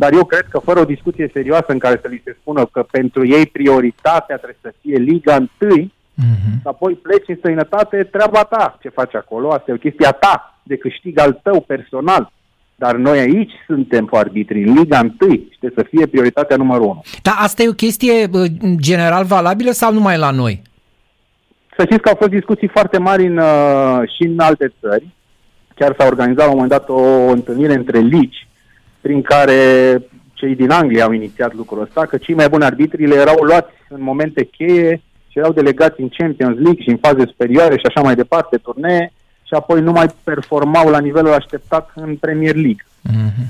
dar 0.00 0.12
eu 0.12 0.24
cred 0.24 0.46
că 0.50 0.58
fără 0.58 0.80
o 0.80 0.84
discuție 0.94 1.30
serioasă 1.32 1.66
în 1.68 1.78
care 1.78 1.98
să 2.02 2.08
li 2.08 2.22
se 2.24 2.36
spună 2.40 2.66
că 2.66 2.86
pentru 2.90 3.26
ei 3.26 3.46
prioritatea 3.46 4.36
trebuie 4.36 4.58
să 4.62 4.72
fie 4.80 4.96
Liga 4.96 5.36
1, 5.60 5.76
mm-hmm. 5.76 6.62
apoi 6.62 6.94
pleci 6.94 7.28
în 7.28 7.36
străinătate, 7.36 8.04
treaba 8.04 8.42
ta 8.42 8.78
ce 8.80 8.88
faci 8.88 9.14
acolo, 9.14 9.50
asta 9.50 9.70
e 9.70 9.74
o 9.74 9.84
chestie 9.86 10.06
a 10.06 10.10
ta, 10.10 10.60
de 10.62 10.76
câștig 10.76 11.18
al 11.18 11.40
tău 11.42 11.60
personal. 11.60 12.32
Dar 12.74 12.94
noi 12.94 13.18
aici 13.18 13.52
suntem 13.66 14.04
cu 14.04 14.16
arbitrii, 14.16 14.62
în 14.62 14.74
Liga 14.74 15.00
1 15.20 15.32
și 15.32 15.56
trebuie 15.58 15.84
să 15.84 15.90
fie 15.90 16.06
prioritatea 16.06 16.56
numărul 16.56 16.84
1. 16.84 17.02
Dar 17.22 17.34
asta 17.38 17.62
e 17.62 17.68
o 17.68 17.82
chestie 17.84 18.30
general 18.76 19.24
valabilă 19.24 19.70
sau 19.70 19.92
numai 19.92 20.18
la 20.18 20.30
noi? 20.30 20.62
Să 21.76 21.84
știți 21.84 22.00
că 22.00 22.08
au 22.08 22.16
fost 22.18 22.30
discuții 22.30 22.68
foarte 22.68 22.98
mari 22.98 23.26
în, 23.26 23.36
uh, 23.36 24.00
și 24.16 24.22
în 24.22 24.38
alte 24.38 24.72
țări. 24.80 25.06
Chiar 25.74 25.94
s-a 25.98 26.06
organizat 26.06 26.44
la 26.44 26.52
un 26.52 26.58
moment 26.60 26.70
dat 26.70 26.88
o 26.88 27.30
întâlnire 27.30 27.74
între 27.74 27.98
ligi 27.98 28.48
prin 29.00 29.22
care 29.22 29.56
cei 30.32 30.54
din 30.54 30.70
Anglia 30.70 31.04
au 31.04 31.12
inițiat 31.12 31.54
lucrul 31.54 31.82
ăsta, 31.82 32.06
că 32.06 32.16
cei 32.16 32.34
mai 32.34 32.48
buni 32.48 32.64
arbitri 32.64 33.06
le 33.06 33.14
erau 33.14 33.42
luați 33.42 33.72
în 33.88 34.02
momente 34.02 34.44
cheie 34.44 35.02
și 35.28 35.38
erau 35.38 35.52
delegați 35.52 36.00
în 36.00 36.08
Champions 36.08 36.58
League 36.58 36.82
și 36.82 36.88
în 36.88 36.96
faze 36.96 37.26
superioare 37.26 37.76
și 37.76 37.86
așa 37.86 38.00
mai 38.00 38.14
departe, 38.14 38.56
turnee, 38.56 39.12
și 39.42 39.54
apoi 39.54 39.80
nu 39.80 39.92
mai 39.92 40.06
performau 40.24 40.88
la 40.88 40.98
nivelul 40.98 41.32
așteptat 41.32 41.90
în 41.94 42.16
Premier 42.16 42.54
League. 42.54 42.84
Mm-hmm. 43.08 43.46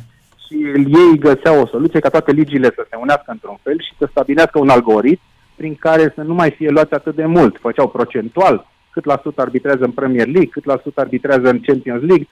Și 0.47 0.57
ei 0.75 1.19
găseau 1.19 1.61
o 1.61 1.67
soluție 1.67 2.01
ca 2.01 2.09
toate 2.09 2.33
ligile 2.33 2.71
să 2.75 2.87
se 2.91 2.97
unească 2.97 3.31
într-un 3.31 3.59
fel 3.63 3.81
și 3.81 3.93
să 3.99 4.07
stabilească 4.11 4.59
un 4.59 4.69
algoritm 4.69 5.23
prin 5.57 5.75
care 5.75 6.13
să 6.15 6.23
nu 6.23 6.35
mai 6.35 6.51
fie 6.51 6.71
luați 6.71 6.95
atât 6.95 7.15
de 7.15 7.25
mult. 7.25 7.57
Făceau 7.61 7.89
procentual 7.89 8.67
cât 8.91 9.05
la 9.05 9.21
sută 9.23 9.41
arbitrează 9.41 9.85
în 9.85 9.91
Premier 9.91 10.27
League, 10.27 10.51
cât 10.51 10.65
la 10.65 10.81
sută 10.83 11.01
arbitrează 11.01 11.49
în 11.49 11.61
Champions 11.61 12.03
League 12.03 12.29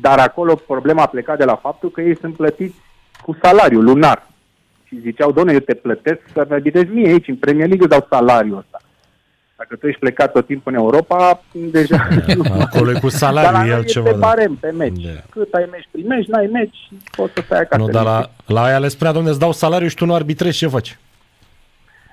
dar 0.00 0.18
acolo 0.18 0.54
problema 0.54 1.02
a 1.02 1.06
plecat 1.06 1.38
de 1.38 1.44
la 1.44 1.54
faptul 1.54 1.90
că 1.90 2.00
ei 2.00 2.16
sunt 2.16 2.36
plătiți 2.36 2.74
cu 3.22 3.36
salariu 3.42 3.80
lunar. 3.80 4.26
Și 4.84 5.00
ziceau, 5.00 5.32
doamne, 5.32 5.52
eu 5.52 5.58
te 5.58 5.74
plătesc 5.74 6.20
să 6.32 6.46
arbitezi 6.50 6.92
mie 6.92 7.08
aici, 7.08 7.28
în 7.28 7.36
Premier 7.36 7.66
League, 7.68 7.86
dau 7.86 8.06
salariul 8.10 8.58
ăsta. 8.58 8.78
Dacă 9.56 9.76
tu 9.76 9.86
ești 9.86 10.00
plecat 10.00 10.32
tot 10.32 10.46
timpul 10.46 10.72
în 10.72 10.78
Europa, 10.78 11.42
deja... 11.52 12.08
Acolo 12.66 12.90
e 12.90 13.00
cu 13.00 13.08
salariu, 13.08 13.70
e 13.70 13.74
altceva. 13.74 14.10
Dar 14.10 14.18
barem 14.18 14.54
pe 14.60 14.70
meci. 14.70 15.02
Yeah. 15.02 15.16
Cât 15.30 15.52
ai 15.52 15.68
meci, 15.70 15.88
primești, 15.90 16.30
n-ai 16.30 16.48
meci, 16.52 16.76
poți 17.16 17.32
să 17.32 17.42
stai 17.44 17.60
acasă. 17.60 17.82
Nu, 17.82 17.88
dar 17.88 18.04
la, 18.04 18.30
la 18.46 18.62
aia 18.62 18.78
le 18.78 18.88
spunea, 18.88 19.12
domne, 19.12 19.28
îți 19.28 19.38
dau 19.38 19.52
salariu 19.52 19.88
și 19.88 19.96
tu 19.96 20.04
nu 20.04 20.14
arbitrezi, 20.14 20.56
ce 20.56 20.66
faci? 20.66 20.98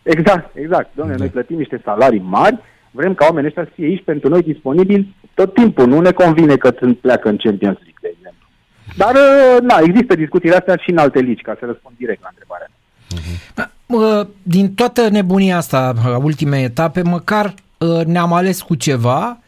Exact, 0.03 0.55
exact. 0.55 0.89
Domne, 0.95 1.15
noi 1.15 1.27
plătim 1.27 1.57
niște 1.57 1.81
salarii 1.83 2.23
mari, 2.25 2.57
vrem 2.91 3.13
ca 3.13 3.25
oamenii 3.25 3.47
ăștia 3.47 3.63
să 3.63 3.71
fie 3.73 3.85
aici 3.85 4.03
pentru 4.03 4.29
noi 4.29 4.41
disponibili 4.41 5.15
tot 5.33 5.53
timpul. 5.53 5.87
Nu 5.87 5.99
ne 6.01 6.11
convine 6.11 6.55
că 6.55 6.73
sunt 6.79 6.97
pleacă 6.97 7.29
în 7.29 7.37
Champions 7.37 7.77
League, 7.77 8.01
de 8.01 8.13
exemplu. 8.17 8.47
Dar, 8.95 9.13
uh, 9.15 9.61
na, 9.61 9.79
există 9.83 10.15
discuțiile 10.15 10.55
astea 10.55 10.75
și 10.75 10.89
în 10.89 10.97
alte 10.97 11.19
ligi, 11.19 11.41
ca 11.41 11.55
să 11.59 11.65
răspund 11.65 11.95
direct 11.97 12.21
la 12.21 12.29
întrebarea. 12.29 12.69
Uh-huh. 13.15 14.29
Din 14.41 14.73
toată 14.73 15.09
nebunia 15.09 15.57
asta, 15.57 15.93
ultimei 16.23 16.63
etape, 16.63 17.01
măcar 17.01 17.53
uh, 17.77 18.05
ne-am 18.05 18.33
ales 18.33 18.61
cu 18.61 18.75
ceva, 18.75 19.39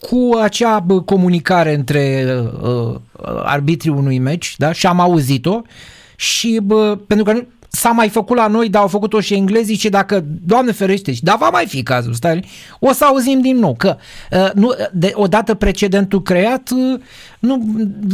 cu 0.00 0.38
acea 0.42 0.86
comunicare 1.04 1.74
între 1.74 2.24
uh, 2.62 2.94
arbitrii 3.42 3.92
unui 3.92 4.18
meci, 4.18 4.54
da? 4.56 4.72
și 4.72 4.86
am 4.86 5.00
auzit-o, 5.00 5.62
și 6.16 6.60
bă, 6.62 6.98
pentru 7.06 7.32
că 7.32 7.42
s-a 7.70 7.90
mai 7.90 8.08
făcut 8.08 8.36
la 8.36 8.46
noi, 8.46 8.68
dar 8.68 8.82
au 8.82 8.88
făcut-o 8.88 9.20
și 9.20 9.34
englezii 9.34 9.76
și 9.76 9.88
dacă, 9.88 10.24
Doamne 10.46 10.72
ferește, 10.72 11.12
și 11.12 11.22
da, 11.22 11.36
va 11.38 11.48
mai 11.48 11.66
fi 11.66 11.82
cazul, 11.82 12.12
stai, 12.12 12.44
o 12.78 12.92
să 12.92 13.04
auzim 13.04 13.40
din 13.40 13.56
nou 13.56 13.74
că 13.74 13.96
uh, 14.30 14.50
nu, 14.54 14.74
de, 14.92 15.12
odată 15.14 15.54
precedentul 15.54 16.22
creat 16.22 16.70
uh, 16.70 17.00
nu, 17.38 17.62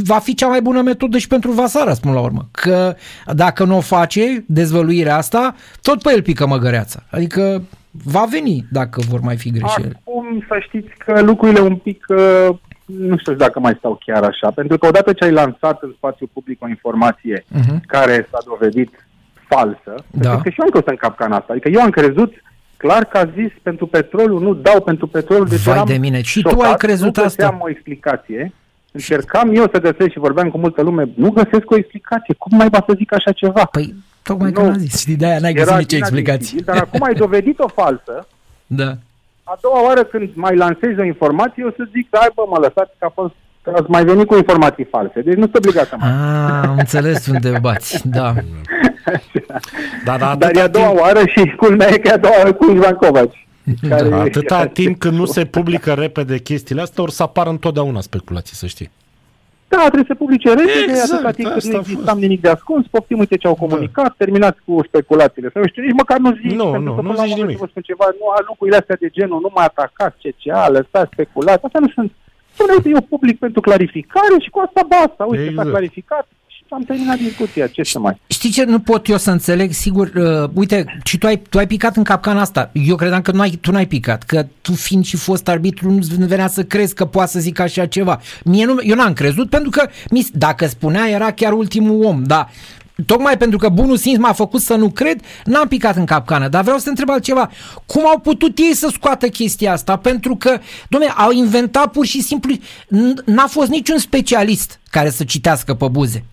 va 0.05 0.19
fi 0.19 0.35
cea 0.35 0.47
mai 0.47 0.63
bună 0.63 0.81
metodă 0.81 1.19
și 1.19 1.27
pentru 1.27 1.51
Vasara, 1.51 1.95
spun 1.95 2.13
la 2.13 2.21
urmă. 2.21 2.49
Că 2.51 2.95
dacă 3.35 3.65
nu 3.65 3.77
o 3.77 3.81
face, 3.81 4.45
dezvăluirea 4.47 5.17
asta, 5.17 5.55
tot 5.83 6.03
pe 6.03 6.13
el 6.13 6.23
pică 6.23 6.47
măgăreața. 6.47 7.03
Adică 7.11 7.63
va 8.05 8.27
veni 8.31 8.67
dacă 8.71 9.01
vor 9.09 9.21
mai 9.21 9.37
fi 9.37 9.51
greșeli. 9.51 9.93
Acum 10.05 10.45
să 10.49 10.59
știți 10.61 10.89
că 10.99 11.21
lucrurile 11.23 11.61
un 11.61 11.77
pic 11.77 12.05
uh, 12.09 12.57
nu 12.85 13.17
știu 13.17 13.35
dacă 13.35 13.61
mai 13.61 13.75
stau 13.79 14.01
chiar 14.07 14.23
așa, 14.23 14.51
pentru 14.51 14.79
că 14.79 14.87
odată 14.87 15.13
ce 15.13 15.25
ai 15.25 15.33
lansat 15.33 15.83
în 15.83 15.93
spațiu 15.97 16.31
public 16.33 16.63
o 16.63 16.69
informație 16.69 17.41
uh-huh. 17.41 17.81
care 17.87 18.29
s-a 18.31 18.39
dovedit 18.47 19.07
falsă, 19.49 19.95
da. 20.11 20.41
că 20.41 20.49
și 20.49 20.59
eu 20.59 20.65
am 20.65 20.71
căutat 20.71 20.91
în 20.91 20.97
capcana 20.97 21.37
asta, 21.37 21.53
adică 21.53 21.69
eu 21.69 21.81
am 21.81 21.91
crezut 21.91 22.33
clar 22.77 23.05
că 23.05 23.19
a 23.19 23.31
zis 23.35 23.53
pentru 23.63 23.87
petrolul, 23.87 24.43
nu 24.43 24.55
dau 24.55 24.81
pentru 24.81 25.07
petrolul, 25.07 25.47
deci 25.47 25.61
Vai 25.61 25.85
de 25.85 25.97
mine, 25.97 26.23
și 26.23 26.43
tu 26.43 26.61
ai 26.61 26.77
crezut 26.77 27.17
nu 27.17 27.23
asta? 27.23 27.51
Nu 27.51 27.59
o 27.61 27.69
explicație, 27.69 28.53
încercam 28.93 29.57
eu 29.57 29.69
să 29.73 29.81
găsesc 29.81 30.11
și 30.11 30.19
vorbeam 30.19 30.51
cu 30.51 30.59
multă 30.59 30.83
lume, 30.83 31.09
nu 31.15 31.31
găsesc 31.31 31.71
o 31.71 31.77
explicație, 31.77 32.35
cum 32.39 32.57
mai 32.57 32.69
va 32.69 32.85
să 32.87 32.95
zic 32.97 33.13
așa 33.15 33.33
ceva? 33.33 33.65
Păi, 33.65 33.95
tocmai 34.23 34.51
nu, 34.51 34.61
că 34.61 34.67
n-a 34.67 34.77
zis, 34.77 35.01
știi, 35.01 35.17
de-aia 35.17 35.39
n-ai 35.39 35.53
găsit 35.53 35.77
nicio 35.77 35.97
explicație. 35.97 36.61
Dar 36.65 36.77
acum 36.77 37.03
ai 37.03 37.15
dovedit-o 37.15 37.69
falsă, 37.69 38.27
da 38.67 38.97
a 39.49 39.59
doua 39.61 39.85
oară 39.87 40.05
când 40.05 40.29
mai 40.35 40.57
lansezi 40.57 41.01
o 41.01 41.05
informație, 41.05 41.63
eu 41.63 41.73
să 41.77 41.89
zic, 41.93 42.09
hai 42.11 42.31
bă, 42.35 42.43
mă 42.49 42.59
lăsați 42.59 42.93
că 42.99 43.05
a 43.05 43.13
fost 43.15 43.35
că 43.63 43.73
ați 43.77 43.91
mai 43.91 44.05
venit 44.05 44.27
cu 44.27 44.37
informații 44.37 44.85
false. 44.85 45.21
Deci 45.21 45.35
nu 45.35 45.43
sunt 45.43 45.55
obligat 45.55 45.87
să 45.87 45.97
mai... 45.99 46.09
Ah, 46.11 46.69
am 46.69 46.77
înțeles 46.79 47.27
unde 47.27 47.59
bați, 47.61 48.09
da. 48.09 48.35
da, 50.05 50.17
da 50.17 50.35
Dar 50.39 50.57
e 50.57 50.61
a 50.61 50.69
doua 50.69 50.87
timp... 50.87 51.01
oară 51.01 51.21
și 51.27 51.55
culmea 51.57 51.89
e 51.89 51.99
că 51.99 52.09
e 52.09 52.13
a 52.13 52.17
doua 52.17 52.37
oară 52.37 52.53
cu 52.53 52.71
Ivan 52.71 52.95
Covaci. 52.95 53.47
Care 53.89 54.09
da, 54.09 54.21
atâta 54.21 54.57
care... 54.57 54.69
timp 54.69 54.99
când 54.99 55.19
nu 55.19 55.25
se 55.25 55.45
publică 55.45 55.93
repede 55.93 56.39
chestiile 56.39 56.81
astea, 56.81 57.03
or 57.03 57.11
să 57.11 57.23
apară 57.23 57.51
întotdeauna 57.51 58.01
speculații, 58.01 58.57
să 58.57 58.67
știi. 58.67 58.91
Da, 59.69 59.79
trebuie 59.79 60.05
să 60.07 60.15
publice 60.15 60.49
repede, 60.49 60.83
exact, 60.89 61.13
atâta 61.13 61.31
timp 61.31 61.53
cât 61.53 61.65
nu 61.65 61.79
existam 61.79 62.19
nimic 62.19 62.41
de 62.41 62.49
ascuns, 62.49 62.87
poftim, 62.87 63.19
uite 63.19 63.37
ce 63.37 63.47
au 63.47 63.55
comunicat, 63.55 64.05
da. 64.05 64.15
terminați 64.17 64.59
cu 64.65 64.83
speculațiile. 64.87 65.51
Să 65.53 65.59
nu 65.59 65.67
știu, 65.67 65.83
nici 65.83 65.93
măcar 65.93 66.19
nu 66.19 66.33
zici, 66.33 66.53
nu, 66.53 66.79
nu, 66.79 67.01
nu 67.03 67.15
zici 67.15 67.35
nimic. 67.35 67.57
Să 67.57 67.63
vă 67.65 67.67
spun 67.71 67.83
ceva, 67.83 68.07
nu, 68.19 68.27
lucrurile 68.49 68.77
astea 68.77 68.97
de 69.01 69.09
genul, 69.09 69.41
nu 69.41 69.51
mai 69.55 69.65
atacați 69.65 70.17
CCA, 70.23 70.69
lăsați 70.69 71.13
speculați, 71.13 71.65
astea 71.65 71.81
nu 71.81 71.89
sunt 71.89 72.13
Spune, 72.57 72.73
uite, 72.73 72.89
eu 72.89 73.01
public 73.01 73.39
pentru 73.39 73.61
clarificare 73.61 74.37
și 74.41 74.51
cu 74.51 74.59
asta 74.67 74.83
basta. 74.89 75.25
Uite, 75.25 75.45
exact. 75.45 75.67
s-a 75.67 75.73
clarificat 75.73 76.27
și 76.47 76.63
am 76.69 76.83
terminat 76.83 77.17
discuția. 77.17 77.67
Ce 77.67 77.83
să 77.83 77.99
mai... 77.99 78.21
Știi 78.37 78.51
ce 78.51 78.65
nu 78.65 78.79
pot 78.79 79.09
eu 79.09 79.17
să 79.17 79.31
înțeleg? 79.31 79.73
Sigur, 79.73 80.13
uh, 80.15 80.51
uite, 80.53 81.01
și 81.05 81.19
tu 81.19 81.27
ai, 81.27 81.43
tu 81.49 81.59
ai 81.59 81.67
picat 81.67 81.97
în 81.97 82.03
capcana 82.03 82.41
asta. 82.41 82.71
Eu 82.73 82.97
credeam 82.97 83.23
că 83.23 83.31
nu 83.33 83.41
ai, 83.41 83.51
tu 83.51 83.71
n-ai 83.71 83.87
picat, 83.87 84.23
că 84.23 84.47
tu 84.61 84.73
fiind 84.73 85.05
și 85.05 85.17
fost 85.17 85.49
arbitru 85.49 85.91
nu 85.91 86.27
venea 86.27 86.49
să 86.49 86.63
crezi 86.63 86.95
că 86.95 87.05
poate 87.05 87.31
să 87.31 87.39
zic 87.39 87.59
așa 87.59 87.87
ceva. 87.87 88.21
Mie 88.45 88.65
nu, 88.65 88.77
eu 88.83 88.95
n-am 88.95 89.13
crezut 89.13 89.51
pentru 89.51 89.71
că 89.71 89.89
mi, 90.11 90.27
dacă 90.33 90.67
spunea 90.67 91.09
era 91.09 91.33
chiar 91.33 91.53
ultimul 91.53 92.05
om, 92.05 92.23
dar 92.23 92.51
Tocmai 93.07 93.37
pentru 93.37 93.59
că 93.59 93.69
bunul 93.69 93.97
simț 93.97 94.19
m-a 94.19 94.33
făcut 94.33 94.61
să 94.61 94.75
nu 94.75 94.91
cred, 94.91 95.21
n-am 95.45 95.69
picat 95.69 95.97
în 95.97 96.05
capcană. 96.05 96.49
Dar 96.49 96.63
vreau 96.63 96.79
să 96.79 96.85
te 96.85 96.91
întreb 96.91 97.11
altceva. 97.11 97.51
Cum 97.87 98.07
au 98.07 98.19
putut 98.19 98.59
ei 98.59 98.75
să 98.75 98.91
scoată 98.93 99.29
chestia 99.29 99.73
asta? 99.73 99.97
Pentru 99.97 100.37
că, 100.37 100.59
domne, 100.89 101.07
au 101.07 101.31
inventat 101.31 101.91
pur 101.91 102.07
și 102.07 102.23
simplu... 102.23 102.55
N-a 103.25 103.47
fost 103.47 103.71
niciun 103.71 103.99
specialist 103.99 104.81
care 104.91 105.11
să 105.11 105.25
citească 105.25 105.75
pe 105.75 105.89
buze. 105.89 106.25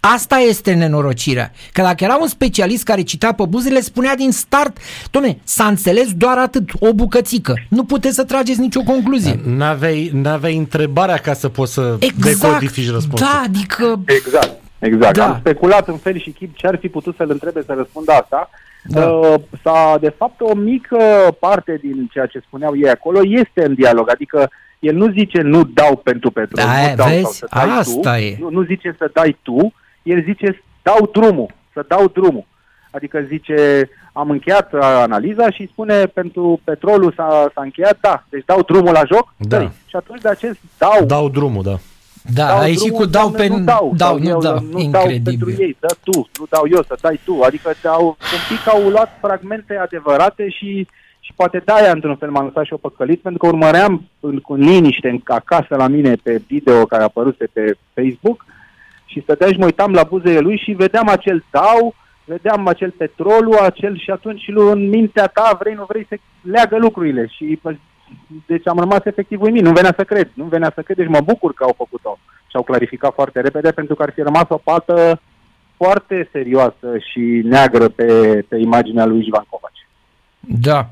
Asta 0.00 0.36
este 0.36 0.72
nenorocirea. 0.72 1.52
Că 1.72 1.82
dacă 1.82 2.04
era 2.04 2.16
un 2.20 2.28
specialist 2.28 2.84
care 2.84 3.02
citea 3.02 3.32
pe 3.32 3.44
buze, 3.48 3.70
le 3.70 3.80
spunea 3.80 4.14
din 4.14 4.30
start, 4.30 4.76
domne, 5.10 5.38
s-a 5.44 5.64
înțeles 5.64 6.12
doar 6.12 6.38
atât, 6.38 6.70
o 6.78 6.92
bucățică. 6.92 7.54
Nu 7.68 7.84
puteți 7.84 8.14
să 8.14 8.24
trageți 8.24 8.60
nicio 8.60 8.80
concluzie. 8.80 9.40
N-aveai, 9.44 10.10
n-aveai 10.14 10.56
întrebarea 10.56 11.16
ca 11.16 11.32
să 11.32 11.48
poți 11.48 11.72
să 11.72 11.96
exact, 11.98 12.40
decodifici 12.40 12.90
răspunsul. 12.90 13.26
Da, 13.26 13.42
adică... 13.44 14.02
Exact. 14.06 14.60
Exact. 14.78 15.16
Da. 15.16 15.26
Am 15.26 15.36
speculat 15.38 15.88
în 15.88 15.96
fel 15.96 16.18
și 16.18 16.30
chip 16.30 16.56
ce 16.56 16.66
ar 16.66 16.78
fi 16.80 16.88
putut 16.88 17.16
să-l 17.16 17.30
întrebe 17.30 17.62
să 17.66 17.74
răspundă 17.76 18.12
asta. 18.12 18.50
Da. 18.84 19.06
Uh, 19.06 19.34
s-a, 19.62 19.96
de 20.00 20.14
fapt, 20.16 20.40
o 20.40 20.54
mică 20.54 20.98
parte 21.40 21.78
din 21.82 22.08
ceea 22.12 22.26
ce 22.26 22.42
spuneau 22.46 22.76
ei 22.76 22.90
acolo 22.90 23.20
este 23.24 23.64
în 23.64 23.74
dialog. 23.74 24.10
Adică 24.10 24.50
el 24.88 24.94
nu 24.94 25.10
zice 25.10 25.40
nu 25.40 25.64
dau 25.64 25.96
pentru 25.96 26.30
petrol, 26.30 26.64
da, 26.64 26.88
nu 26.90 26.94
dau 26.96 27.08
vezi? 27.08 27.22
Sau 27.22 27.32
să 27.32 27.46
dai 27.50 27.78
Asta 27.78 28.10
tu. 28.10 28.18
E. 28.18 28.36
Nu, 28.40 28.50
nu 28.50 28.62
zice 28.62 28.94
să 28.98 29.10
dai 29.12 29.36
tu, 29.42 29.72
el 30.02 30.22
zice 30.22 30.62
dau 30.82 31.10
drumul, 31.12 31.50
să 31.72 31.84
dau 31.88 32.08
drumul. 32.08 32.44
Adică 32.90 33.24
zice, 33.28 33.88
am 34.12 34.30
încheiat 34.30 34.72
analiza 34.80 35.50
și 35.50 35.68
spune 35.72 36.06
pentru 36.06 36.60
petrolul 36.64 37.12
s-a, 37.16 37.50
s-a 37.54 37.62
încheiat, 37.62 37.98
da, 38.00 38.24
deci 38.28 38.44
dau 38.44 38.62
drumul 38.62 38.92
la 38.92 39.02
joc. 39.12 39.34
Da. 39.36 39.56
Dai. 39.56 39.70
Și 39.86 39.96
atunci 39.96 40.20
de 40.20 40.28
acest 40.28 40.58
dau. 40.78 41.04
Dau 41.04 41.28
drumul, 41.28 41.62
da. 41.62 41.76
Da, 42.34 42.46
dau 42.46 42.58
ai 42.58 42.74
și 42.74 42.88
cu 42.88 43.04
dau 43.04 43.30
pe... 43.30 43.46
Nu 43.46 43.58
dau, 43.58 43.92
dau, 43.96 44.18
nu 44.18 44.28
eu, 44.28 44.40
dau, 44.40 44.58
nu 44.70 44.78
incredibil. 44.78 45.22
dau 45.22 45.46
pentru 45.46 45.62
ei, 45.62 45.76
dă 45.80 45.94
tu, 46.02 46.28
nu 46.38 46.46
dau 46.48 46.64
eu, 46.70 46.82
să 46.82 46.96
dai 47.00 47.20
tu. 47.24 47.40
Adică 47.42 47.72
au, 47.84 48.06
un 48.06 48.56
pic 48.56 48.68
au 48.68 48.88
luat 48.88 49.18
fragmente 49.20 49.76
adevărate 49.76 50.48
și, 50.48 50.88
și 51.32 51.38
poate 51.38 51.62
de-aia 51.64 51.90
într-un 51.90 52.16
fel 52.16 52.30
m-am 52.30 52.44
lăsat 52.44 52.64
și 52.64 52.72
o 52.72 52.76
păcălit, 52.76 53.20
pentru 53.20 53.40
că 53.40 53.46
urmăream 53.46 54.08
în, 54.20 54.40
cu 54.40 54.54
liniște 54.54 55.08
în, 55.08 55.20
acasă 55.24 55.76
la 55.76 55.88
mine 55.88 56.14
pe 56.22 56.42
video 56.46 56.86
care 56.86 57.02
a 57.02 57.04
apărut 57.04 57.36
pe 57.36 57.76
Facebook 57.94 58.44
și 59.04 59.20
stăteam 59.20 59.52
și 59.52 59.58
mă 59.58 59.64
uitam 59.64 59.92
la 59.92 60.02
buzele 60.02 60.38
lui 60.38 60.56
și 60.56 60.72
vedeam 60.72 61.08
acel 61.08 61.44
dau, 61.50 61.94
vedeam 62.24 62.66
acel 62.66 62.90
petrolul, 62.90 63.56
acel 63.56 63.98
și 63.98 64.10
atunci 64.10 64.42
în 64.54 64.88
mintea 64.88 65.26
ta 65.26 65.56
vrei, 65.60 65.74
nu 65.74 65.84
vrei 65.88 66.06
să 66.08 66.16
leagă 66.42 66.76
lucrurile. 66.78 67.26
Și 67.26 67.60
deci 68.46 68.68
am 68.68 68.78
rămas 68.78 69.04
efectiv 69.04 69.40
uimit, 69.42 69.62
nu 69.62 69.72
venea 69.72 69.94
să 69.96 70.04
cred, 70.04 70.30
nu 70.34 70.44
venea 70.44 70.72
să 70.74 70.82
cred, 70.82 70.96
deci 70.96 71.08
mă 71.08 71.20
bucur 71.24 71.52
că 71.54 71.64
au 71.64 71.74
făcut-o. 71.76 72.18
Și 72.46 72.56
au 72.56 72.62
clarificat 72.62 73.14
foarte 73.14 73.40
repede 73.40 73.70
pentru 73.70 73.94
că 73.94 74.02
ar 74.02 74.12
fi 74.12 74.20
rămas 74.20 74.46
o 74.48 74.56
pată 74.56 75.20
foarte 75.76 76.28
serioasă 76.32 76.88
și 77.10 77.40
neagră 77.44 77.88
pe, 77.88 78.08
pe 78.48 78.56
imaginea 78.56 79.04
lui 79.04 79.26
Ivan 79.26 79.46
Covaci. 79.48 79.71
Da. 80.48 80.90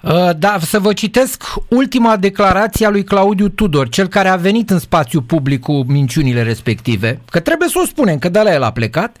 Uh, 0.00 0.30
da, 0.36 0.58
să 0.60 0.78
vă 0.78 0.92
citesc 0.92 1.42
ultima 1.68 2.16
declarație 2.16 2.86
a 2.86 2.90
lui 2.90 3.04
Claudiu 3.04 3.48
Tudor, 3.48 3.88
cel 3.88 4.06
care 4.06 4.28
a 4.28 4.36
venit 4.36 4.70
în 4.70 4.78
spațiu 4.78 5.20
public 5.20 5.60
cu 5.60 5.84
minciunile 5.86 6.42
respective, 6.42 7.20
că 7.30 7.40
trebuie 7.40 7.68
să 7.68 7.78
o 7.82 7.86
spunem, 7.86 8.18
că 8.18 8.28
de 8.28 8.40
la 8.40 8.52
el 8.52 8.62
a 8.62 8.72
plecat, 8.72 9.16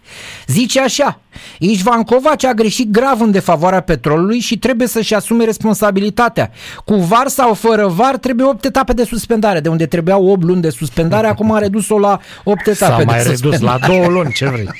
zice 0.46 0.80
așa, 0.80 1.20
Ișvan 1.58 2.02
Covaci 2.02 2.44
a 2.44 2.52
greșit 2.52 2.90
grav 2.90 3.20
în 3.20 3.30
defavoarea 3.30 3.80
petrolului 3.80 4.38
și 4.38 4.58
trebuie 4.58 4.88
să-și 4.88 5.14
asume 5.14 5.44
responsabilitatea. 5.44 6.50
Cu 6.84 6.94
var 6.94 7.26
sau 7.26 7.54
fără 7.54 7.86
var 7.86 8.16
trebuie 8.16 8.46
8 8.46 8.64
etape 8.64 8.92
de 8.92 9.04
suspendare, 9.04 9.60
de 9.60 9.68
unde 9.68 9.86
trebuiau 9.86 10.26
8 10.30 10.42
luni 10.42 10.60
de 10.60 10.70
suspendare, 10.70 11.26
acum 11.26 11.52
a 11.52 11.58
redus-o 11.58 11.98
la 11.98 12.18
8 12.44 12.66
etape 12.66 12.92
S-a 12.92 12.96
de 12.98 13.04
mai 13.04 13.18
suspendare. 13.20 13.56
redus 13.56 13.60
la 13.60 13.78
2 13.86 14.06
luni, 14.08 14.32
ce 14.32 14.48
vrei? 14.48 14.68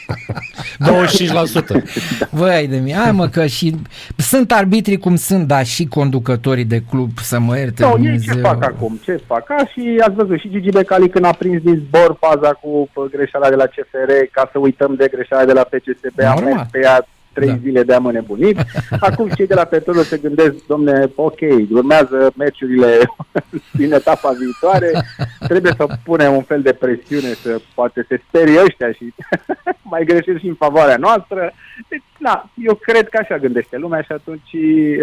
25%. 0.81 2.31
Băi 2.31 2.67
de 2.71 2.77
mine, 2.77 2.97
hai 2.97 3.12
mă 3.12 3.29
că 3.29 3.47
și 3.47 3.75
sunt 4.17 4.53
arbitrii 4.53 4.99
cum 4.99 5.17
sunt, 5.17 5.47
dar 5.47 5.67
și 5.67 5.85
conducătorii 5.87 6.65
de 6.65 6.83
club, 6.91 7.11
să 7.23 7.38
mă 7.38 7.59
ierte 7.59 7.83
no, 7.83 7.97
ei 8.11 8.21
ce 8.21 8.33
fac 8.33 8.65
acum? 8.65 9.01
Ce 9.05 9.21
fac? 9.27 9.45
Ca 9.45 9.67
și 9.73 10.01
ați 10.01 10.15
văzut 10.15 10.38
și 10.38 10.51
Gigi 10.51 10.71
Becali 10.71 11.09
când 11.09 11.25
a 11.25 11.31
prins 11.33 11.62
din 11.62 11.83
zbor 11.87 12.17
faza 12.21 12.51
cu 12.53 12.88
greșeala 13.11 13.49
de 13.49 13.55
la 13.55 13.65
CFR, 13.65 14.11
ca 14.31 14.49
să 14.53 14.59
uităm 14.59 14.95
de 14.95 15.09
greșeala 15.11 15.45
de 15.45 15.53
la 15.53 15.62
PCSB, 15.62 16.19
a 16.25 16.35
mers 16.45 16.71
pe 16.71 16.81
ea 16.83 17.07
trei 17.33 17.49
da. 17.49 17.59
zile 17.63 17.83
de 17.83 17.95
am 17.95 18.11
nebunit. 18.13 18.65
Acum 19.01 19.29
cei 19.29 19.47
de 19.47 19.55
la 19.55 19.65
Petrolul 19.65 20.03
se 20.03 20.17
gândesc, 20.17 20.55
domne, 20.67 21.11
ok, 21.15 21.41
urmează 21.71 22.33
meciurile 22.37 22.99
din 23.81 23.93
etapa 23.93 24.31
viitoare, 24.39 25.05
trebuie 25.39 25.75
să 25.77 25.87
punem 26.05 26.35
un 26.35 26.43
fel 26.43 26.63
de 26.63 26.73
presiune, 26.73 27.33
să 27.43 27.61
poate 27.75 28.05
se 28.09 28.23
sperie 28.29 28.63
ăștia 28.63 28.93
și 28.93 29.15
mai 29.93 30.05
greșesc 30.05 30.39
și 30.39 30.47
în 30.47 30.55
favoarea 30.55 30.97
noastră. 30.97 31.53
Deci, 31.89 32.03
na, 32.19 32.51
eu 32.65 32.75
cred 32.75 33.09
că 33.09 33.19
așa 33.23 33.39
gândește 33.39 33.77
lumea 33.77 34.01
și 34.01 34.13
atunci 34.13 34.51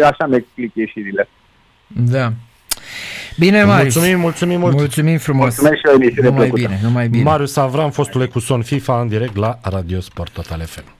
așa 0.04 0.26
mi 0.26 0.36
explic 0.36 0.74
ieșirile. 0.74 1.28
Da. 1.86 2.32
Bine, 3.38 3.64
Marius. 3.64 3.94
Mulțumim, 3.94 4.20
mulțumim 4.20 4.58
mult. 4.58 4.74
Mulțumim 4.74 5.18
frumos. 5.18 5.44
Mulțumesc 5.44 5.76
și 5.76 5.86
o 5.86 5.92
emisiune 5.92 6.28
numai 6.28 6.48
plăcută. 6.48 6.66
bine, 6.66 6.80
numai 6.82 7.08
bine. 7.08 7.22
Marius 7.22 7.56
Avram, 7.56 7.90
fostul 7.90 8.22
Ecuson 8.22 8.62
FIFA 8.62 9.00
în 9.00 9.08
direct 9.08 9.36
la 9.36 9.58
Radio 9.62 10.00
Sport 10.00 10.32
Total 10.32 10.60
FM. 10.60 10.98